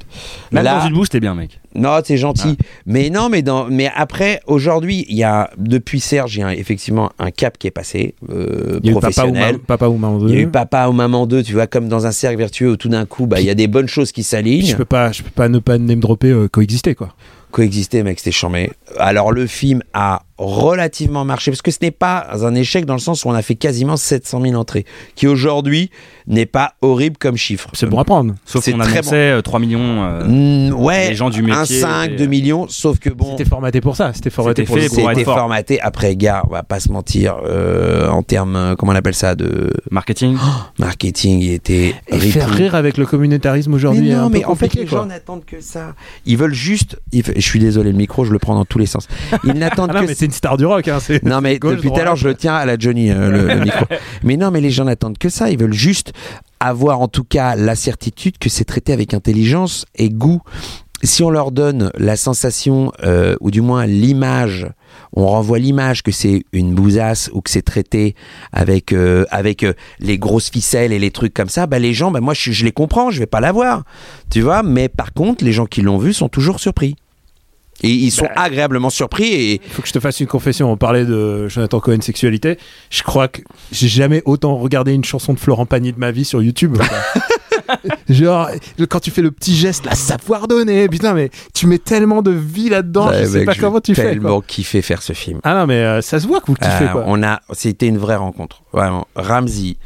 [0.52, 1.60] Même là, dans une bouse, t'es bien, mec.
[1.74, 2.56] non, t'es gentil.
[2.86, 6.54] Mais non, mais, dans, mais après, aujourd'hui, il y a, depuis Serge, il y a
[6.54, 9.52] effectivement un cap qui est passé, euh, Il y a eu Papa ou, professionnel.
[9.54, 10.50] Ma- Papa ou Maman Il y a eu 2.
[10.50, 13.26] papa ou maman 2, tu vois, comme dans un cercle vertueux où tout d'un coup,
[13.26, 14.76] bah, il y a des bonnes choses qui Je s'alignent.
[14.76, 17.14] peux pas, je peux pas ne pas name dropper euh, coexister quoi.
[17.50, 18.72] Coexister, mec, c'était chambé.
[18.98, 23.00] Alors, le film a relativement marché, parce que ce n'est pas un échec dans le
[23.00, 25.90] sens où on a fait quasiment 700 000 entrées, qui aujourd'hui
[26.26, 27.68] n'est pas horrible comme chiffre.
[27.72, 28.34] C'est bon à prendre.
[28.44, 29.80] Sauf qu'on très annonçait euh, 3 millions.
[30.04, 33.08] euh, Mm, ouais, les gens du un métier 5, étaient, 2 euh, millions, sauf que
[33.10, 34.12] bon, C'était formaté pour ça.
[34.12, 35.80] C'était formaté pour être c'était formaté.
[35.80, 39.34] Après, gars, on va pas se mentir, euh, en termes, euh, comment on appelle ça,
[39.34, 40.36] de Marketing.
[40.78, 44.12] marketing, il était Et faire rire avec le communautarisme aujourd'hui.
[44.12, 44.98] un non, peu mais en fait, les quoi.
[45.00, 45.94] gens n'attendent que ça.
[46.26, 46.98] Ils veulent juste.
[47.12, 49.08] ils- Je suis désolé, le micro, je le prends dans tous les sens.
[49.44, 50.86] Ils n'attendent Ah que une star du rock.
[50.88, 53.10] Hein, c'est- Non mais Gauche, depuis tout à l'heure je le tiens à la Johnny
[53.10, 53.84] euh, le, le micro.
[54.22, 56.12] Mais non mais les gens n'attendent que ça, ils veulent juste
[56.60, 60.40] avoir en tout cas la certitude que c'est traité avec intelligence et goût.
[61.04, 64.66] Si on leur donne la sensation euh, ou du moins l'image,
[65.12, 68.16] on renvoie l'image que c'est une bousasse ou que c'est traité
[68.52, 72.10] avec euh, avec euh, les grosses ficelles et les trucs comme ça, bah les gens,
[72.10, 73.84] bah moi je, je les comprends, je vais pas l'avoir,
[74.28, 74.64] tu vois.
[74.64, 76.96] Mais par contre, les gens qui l'ont vu sont toujours surpris.
[77.82, 80.70] Et ils sont Bah, agréablement surpris et Il faut que je te fasse une confession.
[80.72, 82.58] On parlait de Jonathan Cohen sexualité.
[82.90, 86.24] Je crois que j'ai jamais autant regardé une chanson de Florent Pagny de ma vie
[86.24, 86.76] sur YouTube.
[88.08, 88.48] Genre,
[88.88, 90.88] quand tu fais le petit geste, la savoir donner.
[90.88, 93.10] Putain, mais tu mets tellement de vie là-dedans.
[93.12, 94.02] Je sais mec, pas j'ai comment tu fais.
[94.02, 94.44] tellement quoi.
[94.46, 95.40] kiffé faire ce film.
[95.44, 97.04] Ah non, mais euh, ça se voit que vous kiffez Euh, quoi.
[97.06, 98.62] on a, c'était une vraie rencontre.
[98.72, 99.76] Vraiment, Ramsey,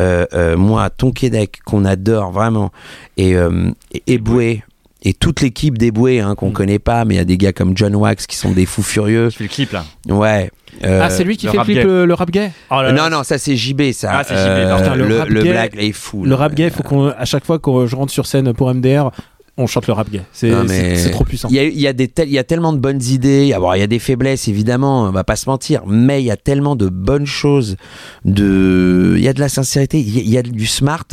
[0.00, 2.70] euh, euh, moi, Tonquédec, qu'on adore vraiment,
[3.18, 4.62] et euh, et Eboué,
[5.02, 6.52] et toute l'équipe d'Eboué hein, qu'on Mm.
[6.52, 8.82] connaît pas, mais il y a des gars comme John Wax qui sont des fous
[8.82, 9.30] furieux.
[9.30, 9.84] Je fais le clip là.
[10.08, 10.50] Ouais.
[10.84, 11.84] euh, ah, c'est lui qui le fait le rap clip, gay.
[11.84, 12.92] le, le rap gay Oh là là.
[12.92, 14.10] non, non, ça c'est JB, ça.
[14.12, 14.76] Ah, c'est JB.
[14.78, 16.24] Putain, le le, rap le gay- black, là, est fou.
[16.24, 16.36] Le là.
[16.36, 19.10] rap gay, faut qu'on, à chaque fois que je rentre sur scène pour MDR,
[19.56, 20.22] on chante le rap gay.
[20.32, 21.48] C'est, mais trop puissant.
[21.50, 23.42] Il y a, y y tellement de bonnes idées.
[23.44, 25.82] Il y a des faiblesses, évidemment, on va pas se mentir.
[25.86, 27.76] Mais il y a tellement de bonnes choses.
[28.24, 29.14] De...
[29.16, 31.06] Il y a de la sincérité, il y a, il y a du smart.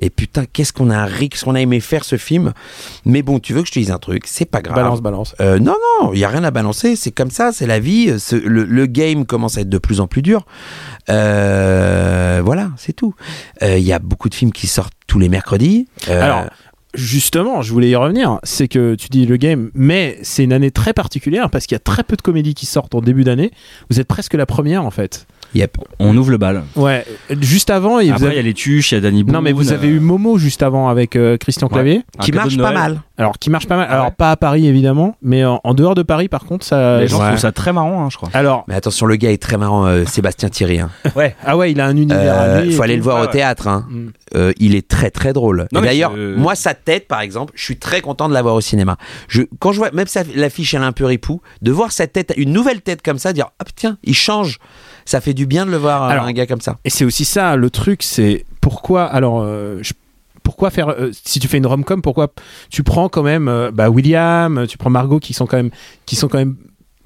[0.00, 2.52] Et putain, qu'est-ce qu'on a ri, qu'est-ce qu'on a aimé faire ce film.
[3.04, 4.76] Mais bon, tu veux que je te dise un truc C'est pas grave.
[4.76, 5.34] Balance, balance.
[5.40, 6.96] Euh, non, non, il y a rien à balancer.
[6.96, 8.12] C'est comme ça, c'est la vie.
[8.32, 10.46] Le, le game commence à être de plus en plus dur.
[11.08, 13.14] Euh, voilà, c'est tout.
[13.62, 15.86] Euh, Il y a beaucoup de films qui sortent tous les mercredis.
[16.08, 16.44] Euh, Alors,
[16.94, 18.38] justement, je voulais y revenir.
[18.42, 21.76] C'est que tu dis le game, mais c'est une année très particulière parce qu'il y
[21.76, 23.50] a très peu de comédies qui sortent en début d'année.
[23.90, 25.26] Vous êtes presque la première en fait.
[25.54, 25.76] Yep.
[25.98, 26.62] On ouvre le bal.
[26.76, 27.04] Ouais.
[27.40, 29.34] Juste avant, vous Après, il avez- y a les tuches, il y a Danny Boone.
[29.34, 31.68] non mais vous avez euh, eu Momo juste avant avec euh, Christian.
[31.68, 32.02] Clavier.
[32.20, 33.00] qui marche pas mal.
[33.18, 33.88] Alors qui marche pas mal.
[33.90, 34.10] Alors ouais.
[34.16, 37.00] pas à Paris évidemment, mais en, en dehors de Paris par contre ça.
[37.00, 37.28] Les gens Ouais.
[37.28, 38.30] trouvent ça très marrant, hein, je crois.
[38.32, 40.80] Alors Mais attention, le gars est très marrant, euh, Sébastien Thierry.
[40.80, 40.90] hein.
[41.16, 41.36] Ouais.
[41.44, 43.68] ah ouais, il a un univers Euh, faut aller le voir Ah au théâtre.
[43.68, 43.86] hein.
[43.88, 44.06] Mm.
[44.34, 45.66] Euh, il est très très drôle.
[45.72, 48.96] D'ailleurs, moi sa tête, par exemple, je suis très content de la voir au cinéma.
[49.28, 52.32] Je, quand je vois même l'affiche, elle est un peu ripou, de voir sa tête,
[52.36, 54.58] une nouvelle tête comme ça, dire ah tiens, il change.
[55.04, 56.78] Ça fait du bien de le voir euh, Alors, un gars comme ça.
[56.84, 59.04] Et c'est aussi ça, le truc, c'est pourquoi.
[59.04, 59.92] Alors, euh, je-
[60.42, 60.88] pourquoi faire.
[60.90, 62.32] euh, si tu fais une rom-com, pourquoi
[62.70, 65.70] tu prends quand même euh, bah, William, tu prends Margot qui sont quand même.
[66.06, 66.56] Qui sont quand même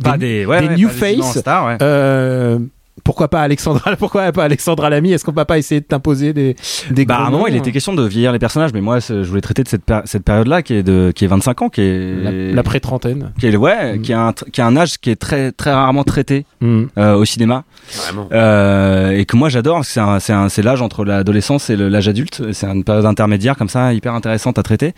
[0.03, 1.41] Pas des- des, ouais, des ouais, new pas des immenses face.
[1.43, 1.77] stars, ouais.
[1.83, 2.59] euh,
[3.05, 5.13] pourquoi pas Alexandra Pourquoi pas Alexandra Lamy?
[5.13, 6.57] Est-ce qu'on va pas essayer de t'imposer des,
[6.91, 9.15] des Bah, à un moment, il était question de vieillir les personnages, mais moi, je
[9.23, 12.15] voulais traiter de cette, cette période-là qui est de, qui est 25 ans, qui est,
[12.23, 13.33] la, la pré-trentaine.
[13.39, 14.03] qui est, ouais, Mm.
[14.03, 16.85] qui est un, qui est un âge qui est très, très rarement traité Mm.
[16.99, 18.29] euh, au cinéma, Vraiment.
[18.33, 19.85] euh, et que moi j'adore.
[19.85, 22.43] C'est un, c'est un, c'est l'âge entre l'adolescence et l'âge adulte.
[22.53, 24.95] C'est une période intermédiaire comme ça, hyper intéressante à traiter.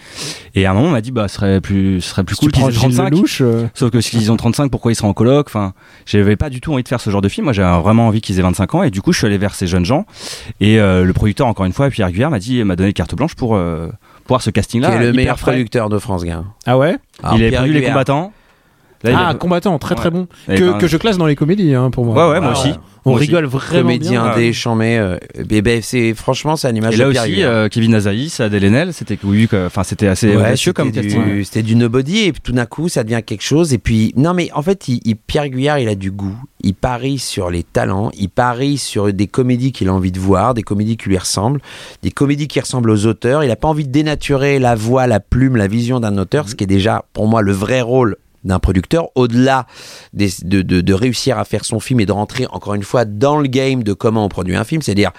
[0.54, 2.40] Et à un moment, on m'a dit, bah, ce serait plus, ce serait plus Si
[2.42, 3.11] cool qu'ils aient Gilles 35.
[3.11, 5.46] Lelouch, euh, Sauf que s'ils ont 35, pourquoi ils seraient en coloc?
[5.48, 5.72] Enfin,
[6.06, 7.44] j'avais pas du tout envie de faire ce genre de film.
[7.44, 7.52] Moi,
[7.88, 8.83] vraiment envie qu'ils aient 25 ans.
[8.83, 10.05] Et du coup, je suis allé vers ces jeunes gens.
[10.61, 13.35] Et euh, le producteur, encore une fois, Pierre Guyard, m'a dit, m'a donné carte blanche
[13.35, 13.88] pour euh,
[14.24, 14.94] pour voir ce Qui casting-là.
[14.94, 15.53] est le meilleur frais.
[15.53, 16.44] producteur de France, gars.
[16.66, 16.96] Ah ouais?
[17.22, 18.33] Alors, il a Pierre produit les Guyard, combattants.
[19.04, 20.26] Là, il Ah, a- combattant, très très bon.
[20.48, 22.14] Que, un- que je classe dans les comédies hein, pour moi.
[22.26, 22.72] Ouais, ouais, moi Ah, aussi.
[23.04, 23.28] On Moi aussi.
[23.28, 24.32] rigole vraiment Comédien bien.
[24.32, 24.98] indé, chambé.
[24.98, 25.16] euh,
[25.48, 28.40] eh ben, c'est franchement, c'est à l'image Et de là Pierre aussi, euh, Kevin Azaïs,
[28.40, 32.32] Adèle Haenel, c'était oui, enfin c'était assez Ouais, audacieux comme du, c'était du nobody et
[32.32, 35.00] puis tout d'un coup ça devient quelque chose et puis non mais en fait il,
[35.04, 39.11] il- Pierre Guyard il a du goût il parie sur les talents il parie sur
[39.12, 41.61] des comédies qu'il a envie de voir des comédies qui lui ressemblent
[42.02, 45.20] des comédies qui ressemblent aux auteurs il a pas envie de dénaturer la voix la
[45.20, 48.16] plume la vision d'un auteur ce qui est déjà pour moi le vrai rôle
[48.48, 49.66] d'un producteur, au-delà
[50.12, 53.04] des- de, de- de réussir à faire son film et de rentrer encore une fois
[53.04, 55.12] dans le game de comment on produit un film, c'est-à-dire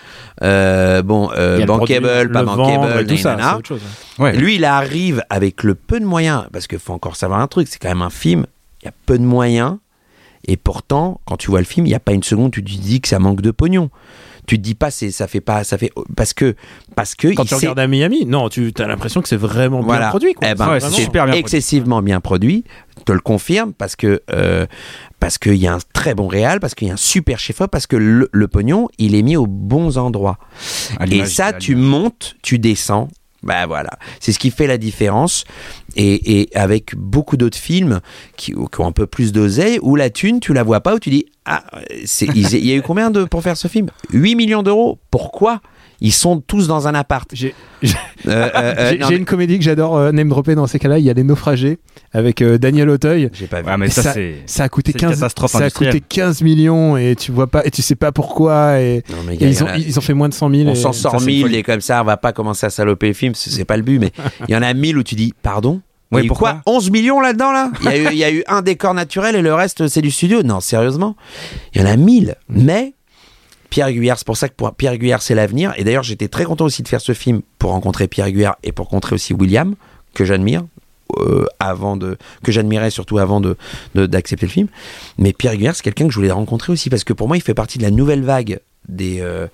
[0.44, 3.82] euh, bon euh, bankable, produit, pas bankable, tout ça, autre chose.
[4.18, 4.36] Ouais.
[4.36, 7.68] Lui, il arrive avec le peu de moyens, parce qu'il faut encore savoir un truc,
[7.70, 8.46] c'est quand même un film,
[8.82, 9.78] il y a peu de moyens,
[10.48, 12.70] et pourtant, quand tu vois le film, il n'y a pas une seconde, tu te
[12.70, 13.90] dis que ça manque de pognon.
[14.50, 16.56] Tu te dis pas, c'est, ça fait pas, ça fait, parce que,
[16.96, 19.36] parce que, Quand il tu sait- regardes à Miami, non, tu as l'impression que c'est
[19.38, 20.34] vraiment bien produit.
[20.34, 20.48] Quoi.
[20.50, 21.40] Eh ben, c'est super bien produit.
[21.40, 22.64] excessivement bien produit,
[22.98, 24.66] je te le confirme, parce que euh,
[25.20, 27.70] parce qu'il y a un très bon réal, parce qu'il y a un super chef-op,
[27.70, 30.40] parce que le, le pognon, il est mis aux bons endroits.
[31.12, 33.08] Et ça, tu montes, tu descends.
[33.42, 35.46] Bah voilà, c'est ce qui fait la différence.
[35.96, 38.00] Et, avec beaucoup d'autres films
[38.38, 41.10] qui, ont un peu plus d'oseille, où la thune, tu la vois pas, où tu
[41.10, 41.64] dis Ah,
[42.34, 43.88] il y a eu combien de, pour faire ce film?
[44.12, 45.00] 8 millions d'euros.
[45.12, 45.62] Pourquoi?
[46.02, 47.30] Ils sont tous dans un appart.
[47.34, 47.88] J'ai Euh,
[48.28, 51.00] euh, euh, mais- une comédie que j'adore euh, name dropper dans ces cas-là.
[51.00, 51.80] Il y a Les Naufragés
[52.14, 53.30] avec euh, Daniel Auteuil.
[53.34, 53.68] J'ai pas vu.
[53.68, 54.14] Ouais, mais ça, ça-.
[54.46, 57.48] Ça a coûté C'est une 15, catastrophe ça a coûté 15 millions et tu vois
[57.48, 59.98] pas et tu sais pas pourquoi et, Non, mais et gars, ils ont a- ils
[59.98, 60.70] ont fait moins de 100 000.
[60.70, 61.56] On s'en sort c'est mille folie.
[61.58, 64.00] et comme ça, on va pas commencer à saloper le film, c'est pas le but,
[64.00, 64.12] mais
[64.48, 65.82] il y en a mille où tu dis pardon?
[66.12, 66.62] Eu pourquoi?
[66.66, 66.74] quoi?
[66.76, 67.72] 11 millions là-dedans là?
[67.82, 70.02] Il y, a eu, il y a eu un décor naturel et le reste c'est
[70.02, 70.42] du studio?
[70.42, 71.16] Non, sérieusement,
[71.76, 72.34] il y en a mille.
[72.50, 72.96] Mais
[73.70, 75.74] Pierre Guyard, c'est pour ça que pour Pierre Guyard c'est l'avenir.
[75.78, 78.72] Et d'ailleurs, j'étais très content aussi de faire ce film pour rencontrer Pierre Guyard et
[78.72, 79.76] pour rencontrer aussi William
[80.14, 80.64] que j'admire.
[81.18, 83.58] euh, avant de que j'admirais surtout avant de
[83.96, 84.68] d'accepter le film
[85.18, 87.42] mais Pierre Guyard c'est quelqu'un que je voulais rencontrer aussi parce que pour moi il
[87.42, 89.48] fait partie de la nouvelle vague des euh,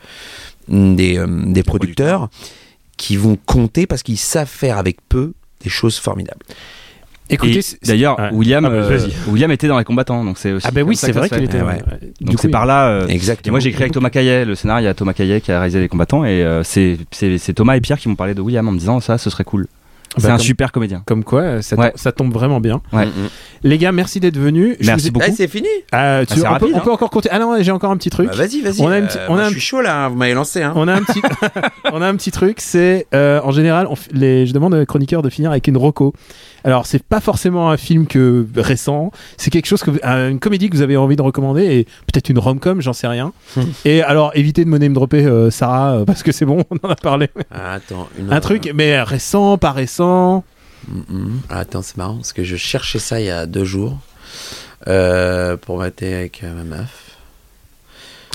[0.67, 2.29] des, euh, des producteurs
[2.97, 6.43] qui vont compter parce qu'ils savent faire avec peu des choses formidables.
[7.29, 8.29] Écoutez, D'ailleurs, ouais.
[8.33, 8.99] William, Ah bah, euh.
[9.27, 10.65] William était dans les combattants, donc c'est aussi.
[10.67, 11.61] ah ben comme oui, c'est vrai qu'il était.
[11.61, 11.79] ouais.
[12.21, 12.87] Donc c'est par là.
[12.89, 13.49] euh, Exactement.
[13.49, 15.51] Et moi j'ai écrit avec Thomas Caillet, le scénario, il y a Thomas Caillet qui
[15.51, 18.33] a réalisé les combattants et euh, c'est c'est- c'est Thomas et Pierre qui m'ont parlé
[18.35, 19.67] de William en me disant ça, ce serait cool.
[20.15, 21.03] Bah, C'est un comme- super comédien.
[21.05, 21.89] Comme quoi, ça, Ouais.
[21.91, 22.81] tombe- ça tombe vraiment bien.
[22.93, 23.05] Ouais.
[23.05, 23.29] Mm, mm.
[23.63, 24.77] Les gars, merci d'être venus.
[24.79, 25.25] Je Merci vous ai- beaucoup.
[25.29, 26.81] Eh, c'est fini Ah, tu- on, rapide, peut, on hein.
[26.83, 27.29] peut encore compter.
[27.31, 28.27] Ah non, j'ai encore un petit truc.
[28.29, 28.81] Bah, Vas-y, vas-y.
[28.81, 30.61] On a un euh, on a un je suis chaud là, vous m'avez lancé.
[30.61, 30.73] Hein.
[30.75, 31.21] On a un petit,
[31.93, 34.85] on a un petit truc, c'est euh, en général, on f- les, je demande aux
[34.85, 36.13] chroniqueurs de finir avec une roco.
[36.63, 40.39] Alors c'est pas forcément un film que récent, c'est quelque chose que vous- euh, une
[40.39, 43.33] comédie que vous avez envie de recommander et peut-être une rom-com, j'en sais rien.
[43.85, 46.87] et alors évitez de me name dropper euh, Sarah euh, parce que c'est bon, on
[46.87, 47.29] en a parlé.
[47.51, 50.04] Ah, attends, une- un truc, mais récent, pas récent.
[50.87, 51.39] Mm, mm.
[51.49, 53.97] Ah, attends, c'est marrant parce que je cherchais ça il y a deux jours
[54.87, 57.17] euh, pour mater avec euh, ma meuf.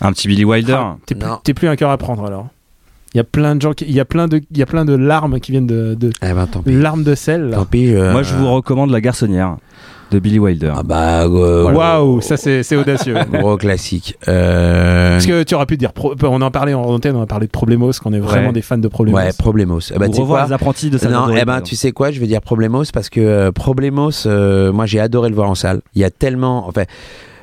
[0.00, 0.72] Un petit Billy Wilder.
[0.78, 0.96] Ah,
[1.44, 2.48] T'es plus, un cœur à prendre alors.
[3.12, 4.66] Il y a plein de gens, qui, il y a plein de, il y a
[4.66, 6.72] plein de larmes qui viennent de, de Eh ben, tant pis.
[6.72, 7.50] larmes de sel.
[7.50, 7.56] là.
[7.56, 7.92] Tant pis.
[7.94, 9.56] euh, Moi je vous recommande La Garçonnière
[10.10, 10.72] de Billy Wilder.
[10.76, 13.14] Ah bah, euh, Waouh, ça c'est c'est audacieux.
[13.32, 14.16] Gros classique.
[14.28, 15.92] Euh, Parce que tu aurais pu dire,
[16.22, 18.52] on en parlait en antenne, on a parlé de Problemos, qu'on est vraiment Ouais.
[18.52, 19.16] des fans de Problemos.
[19.18, 19.80] Ouais, Problemos.
[19.92, 22.20] Eh Ou revoir quoi les apprentis de Non, Salvador eh ben, tu sais quoi, je
[22.20, 25.80] vais dire Problemos parce que euh, Problemos, euh, moi j'ai adoré le voir en salle.
[25.94, 26.84] Il y a tellement, enfin,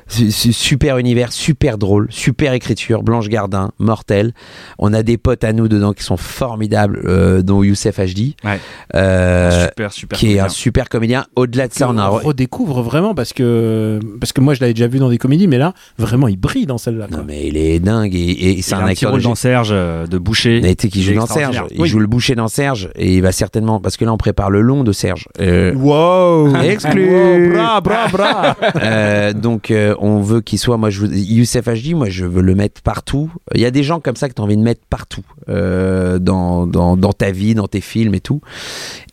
[0.08, 4.32] c'est super univers, super drôle, super écriture, Blanche Gardin, mortel.
[4.78, 8.58] On a des potes à nous dedans qui sont formidables, euh, dont Youssef Hd, Ouais.
[8.94, 10.18] euh, super, super.
[10.18, 11.26] qui est un super comédien.
[11.36, 12.10] Au-delà de ça, on a.
[12.10, 15.46] on redécouvre vraiment parce que parce que moi je l'avais déjà vu dans des comédies,
[15.48, 17.06] mais là vraiment il brille dans celle-là.
[17.10, 19.34] Non mais il est dingue et, et Il c'est un petit acteur rôle de dans
[19.34, 20.60] Serge euh, de boucher.
[20.62, 21.62] Mais Il joue dans Serge.
[21.70, 21.88] Il Oui.
[21.88, 24.60] joue le boucher dans Serge et il va certainement parce que là on prépare le
[24.62, 25.28] long de Serge.
[25.40, 27.08] Euh, Wow, Exclu.
[27.10, 28.56] Wow, bra, bra, bra.
[28.82, 32.42] Euh, donc euh, on veut qu'il soit moi je veux, Youssef Hd moi je veux
[32.42, 34.62] le mettre partout il y a des gens comme ça que tu as envie de
[34.62, 38.40] mettre partout euh, dans, dans, dans ta vie dans tes films et tout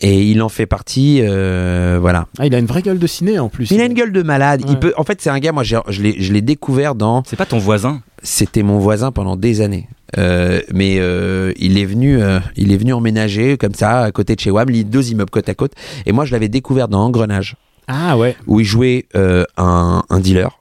[0.02, 3.40] et il en fait partie euh, voilà Ah, il a une vraie gueule de ciné
[3.40, 3.72] en plus.
[3.72, 6.02] il a une gueule de malade il peut en fait c'est un gars moi je
[6.02, 9.88] l'ai je l'ai découvert dans C'est pas ton voisin c'était mon voisin pendant des années.
[10.18, 14.36] Euh, mais euh, il est venu, euh, il est venu emménager comme ça à côté
[14.36, 15.74] de chez Wam, les deux immeubles côte à côte.
[16.08, 17.56] Et moi, je l'avais découvert dans Engrenage,
[17.88, 18.36] Ah ouais.
[18.48, 20.58] où il jouait euh, un, un dealer.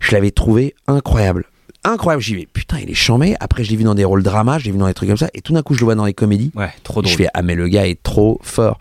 [0.00, 1.44] Je l'avais trouvé incroyable.
[1.84, 3.36] Incroyable, j'y vais, putain, il est chambé.
[3.38, 5.16] Après, je l'ai vu dans des rôles drama, je l'ai vu dans des trucs comme
[5.16, 5.30] ça.
[5.34, 6.50] Et tout d'un coup, je le vois dans les comédies.
[6.56, 7.12] Ouais, trop drôle.
[7.12, 8.78] Je fais, ah, mais le gars est trop fort.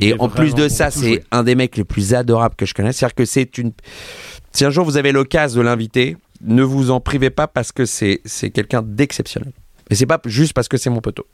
[0.00, 2.96] Et en plus de ça, c'est un des mecs les plus adorables que je connaisse.
[2.96, 3.72] C'est-à-dire que c'est une.
[4.52, 7.86] Si un jour vous avez l'occasion de l'inviter, ne vous en privez pas parce que
[7.86, 9.52] c'est c'est quelqu'un d'exceptionnel.
[9.90, 11.26] Et c'est pas juste parce que c'est mon poteau.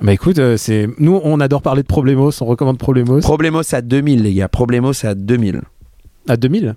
[0.00, 3.20] Bah écoute, euh, c'est nous on adore parler de Problemos, on recommande Problemos.
[3.20, 4.48] Problemos à 2000, les gars.
[4.48, 5.60] Problemos à 2000.
[6.28, 6.76] À 2000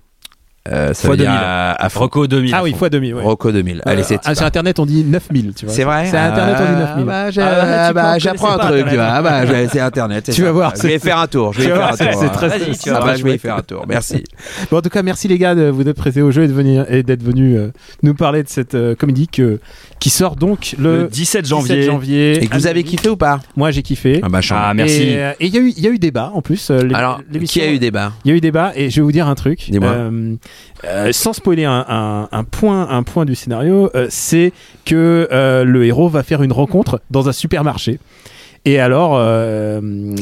[0.71, 1.39] Euh, ça Fois veut dire 2000.
[1.43, 1.99] à, à fond.
[1.99, 2.56] Rocco 2000.
[2.56, 3.15] Ah oui, fois 2000.
[3.15, 3.21] Ouais.
[3.21, 3.82] Rocco 2000.
[3.86, 5.73] Allez, Euh, c'est ah, sur Internet, on dit 9000, tu vois.
[5.76, 7.06] C'est vrai C'est Internet, on dit 9000.
[7.06, 8.86] bah, Ah, ah, bah, j'apprends un pas truc.
[8.97, 10.23] Ah, bah, c'est Internet.
[10.26, 10.43] Tu ça.
[10.43, 11.52] vas voir, Je vais c'est- faire un tour.
[11.52, 12.21] Je vais Tu y vas faire un tour.
[12.21, 12.45] c'est très-
[12.95, 13.86] Ah, bah, je vais y faire un tour.
[13.89, 14.23] Merci.
[14.71, 16.54] Bon, en tout cas, merci les gars de vous être prêtés au jeu et de
[16.54, 17.71] venir et d'être venus euh,
[18.02, 19.60] nous parler de cette euh, comédie que-
[19.99, 22.41] qui sort donc le, Le 17 17 janvier.
[22.43, 23.39] Et que vous avez kiffé ou pas?
[23.58, 24.21] Moi, j'ai kiffé.
[24.23, 24.39] Ah, bah.
[24.52, 25.02] Ah, merci.
[25.04, 26.69] Et euh, il y, a eu- il y a eu débat en plus.
[26.71, 28.13] euh, Alors, qui a eu débat?
[28.23, 29.65] Il y a eu débat et je vais vous dire un truc.
[29.69, 29.91] Dis-moi.
[30.86, 34.52] Euh, sans spoiler un, point, un point du scénario, euh, c'est
[34.86, 38.00] que euh, le héros va faire une rencontre dans un supermarché.
[38.66, 39.18] Et alors,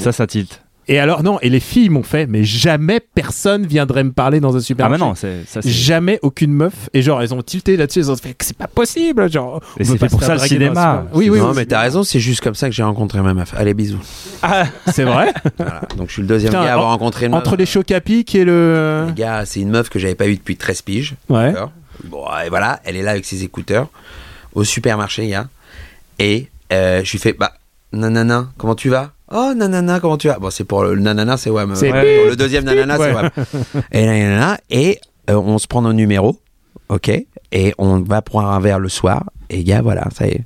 [0.02, 0.62] Ça, ça tilt.
[0.88, 4.56] Et alors non, et les filles m'ont fait, mais jamais personne viendrait me parler dans
[4.56, 5.02] un Ah, supermarché.
[5.04, 5.70] mais non, c'est, ça, c'est.
[5.70, 8.68] Jamais aucune meuf et genre elles ont tilté là-dessus elles ont fait que c'est pas
[8.68, 11.06] possible genre Et c'est fait pas pour ça, le cinéma.
[11.14, 13.34] oui oui, non, oui, mais t'as raison, c'est juste comme ça que j'ai rencontré ma
[13.34, 13.54] meuf.
[13.56, 14.00] Allez, bisous.
[14.88, 15.82] c'est vrai Voilà.
[15.98, 17.40] Donc, je suis le deuxième Putain, gars à avoir en- rencontré une meuf.
[17.42, 20.26] entre les chocs à pic et le Les gars, c'est une meuf que j'avais pas
[20.26, 21.16] vue depuis 13 piges.
[21.30, 21.72] ouais D'accord
[22.06, 23.88] Bon, et voilà, elle est là avec ses écouteurs
[24.56, 25.48] au supermarché, gars.
[26.18, 27.54] Et euh, je lui fais, bah,
[27.94, 29.12] nanana, comment tu vas?
[29.32, 30.40] Oh, nanana, comment tu vas?
[30.40, 31.74] Bon, c'est pour le, le nanana, c'est Wam.
[31.76, 33.14] C'est Ouais, bip, pour le deuxième nanana, c'est ouais.
[33.14, 33.30] Wam.
[33.92, 35.00] Et nanana, et
[35.30, 36.40] euh, on se prend nos numéros,
[36.90, 37.10] ok?
[37.52, 39.24] Et on va prendre un verre le soir.
[39.50, 40.44] Et gars, voilà, ça y est.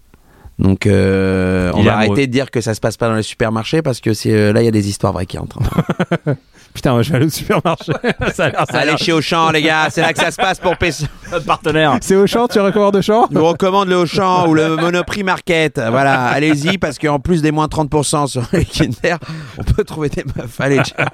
[0.57, 2.11] Donc, euh, on va amoureux.
[2.11, 4.53] arrêter de dire que ça se passe pas dans les supermarchés parce que c'est euh,
[4.53, 5.59] là, il y a des histoires vraies qui entrent.
[6.75, 7.91] putain moi je vais aller au supermarché
[8.33, 10.29] ça a l'air- ça a Allez l'air- chez Auchan, les gars, c'est là que ça
[10.29, 11.05] se passe pour PC.
[11.31, 11.97] Notre partenaire.
[12.01, 15.23] c'est au champ tu recommandes au champ Je vous recommande le Auchan ou le Monoprix
[15.23, 15.79] Market.
[15.89, 19.17] Voilà, allez-y parce qu'en plus des moins 30% sur les Kinder,
[19.57, 20.59] on peut trouver des meufs.
[20.61, 21.07] Allez, ciao.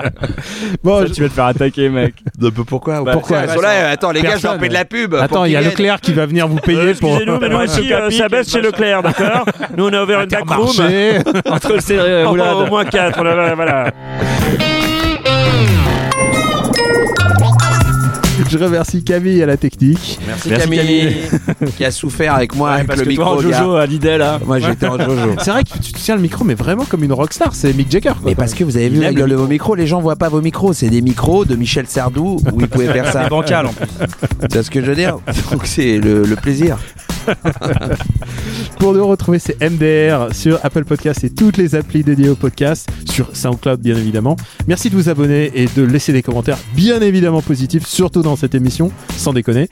[0.84, 2.14] bon Ça, je- tu vas te faire attaquer, mec.
[2.66, 3.02] pourquoi?
[3.02, 3.40] Bah, Pourquoi?
[3.40, 4.60] c'est- Ils sont là, Attends, les gars, je Personne.
[4.60, 5.14] leur de la pub.
[5.14, 5.70] attends il y a qu'ils viennent.
[5.78, 8.60] Leclerc qui va venir vous payer pour Excusez-nous, mais nous ici, euh, ça baisse chez
[8.60, 9.44] Leclerc, d'accord?
[9.76, 10.68] Nous, on a ouvert une backroom.
[11.50, 12.54] Entre le céleri et la Au, roulade.
[12.54, 13.22] au moins 4,
[13.56, 13.90] voilà.
[18.50, 21.16] Je remercie Camille à la technique Merci, Merci, Camille,
[21.76, 23.24] qui a souffert avec moi avec Parce le que micro.
[23.24, 23.40] toi, en.
[23.40, 24.38] Jojo à Lidl, là.
[24.44, 25.34] Moi, j'étais en Jojo.
[25.40, 28.10] c'est vrai que tu tiens le micro mais vraiment comme une rockstar c'est Mick Jagger
[28.20, 28.22] quoi.
[28.26, 30.16] Mais parce que vous avez vu la gueule le de vos micros, les gens voient
[30.16, 30.72] pas vos micros.
[30.72, 33.22] C'est des micros de Michel Sardou où ils pouvaient faire ça.
[33.24, 33.86] C'est bancal, en plus.
[34.48, 35.18] Tu vois ce que je veux dire
[35.52, 36.78] Donc c'est le, le plaisir.
[38.78, 42.88] Pour nous retrouver, c'est MDR sur Apple Podcast et toutes les applis dédiées au podcast,
[43.10, 44.36] sur SoundCloud bien évidemment.
[44.66, 48.54] Merci de vous abonner et de laisser des commentaires bien évidemment positifs, surtout dans cette
[48.54, 49.68] émission, sans déconner,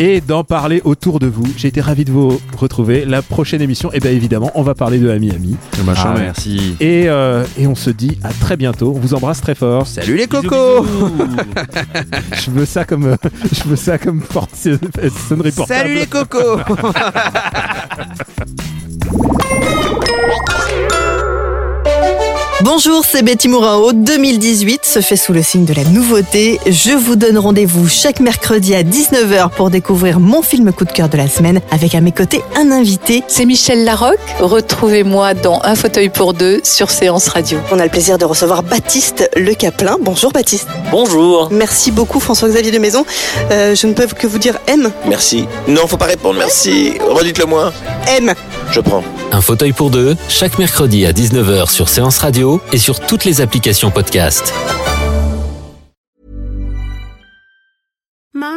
[0.00, 1.44] et d'en parler autour de vous.
[1.56, 3.04] J'ai été ravi de vous retrouver.
[3.04, 5.56] La prochaine émission, et bien évidemment, on va parler de Ami Ami.
[5.96, 6.76] Ah, merci.
[6.80, 8.92] Et, euh, et on se dit à très bientôt.
[8.96, 9.86] On vous embrasse très fort.
[9.86, 10.84] Salut les cocos
[12.44, 13.16] Je veux ça comme,
[13.52, 15.80] je veux ça comme for- sonnerie portable.
[15.80, 16.58] Salut les cocos
[16.94, 18.14] Yeah.
[22.70, 23.94] Bonjour, c'est Betty Mourao.
[23.94, 26.60] 2018 se fait sous le signe de la nouveauté.
[26.66, 31.08] Je vous donne rendez-vous chaque mercredi à 19h pour découvrir mon film coup de cœur
[31.08, 33.22] de la semaine avec à mes côtés un invité.
[33.26, 34.18] C'est Michel Larocque.
[34.38, 37.58] Retrouvez-moi dans Un fauteuil pour deux sur Séance Radio.
[37.72, 39.96] On a le plaisir de recevoir Baptiste Le Caplin.
[40.02, 40.68] Bonjour Baptiste.
[40.90, 41.48] Bonjour.
[41.50, 43.06] Merci beaucoup François-Xavier de Maison.
[43.50, 44.92] Euh, je ne peux que vous dire M.
[45.06, 45.46] Merci.
[45.68, 46.92] Non, faut pas répondre, merci.
[47.00, 47.72] Redites-le moi.
[48.08, 48.34] M.
[48.70, 49.02] Je prends.
[49.32, 53.40] Un fauteuil pour deux, chaque mercredi à 19h sur Séance Radio et sur toutes les
[53.40, 54.52] applications podcast.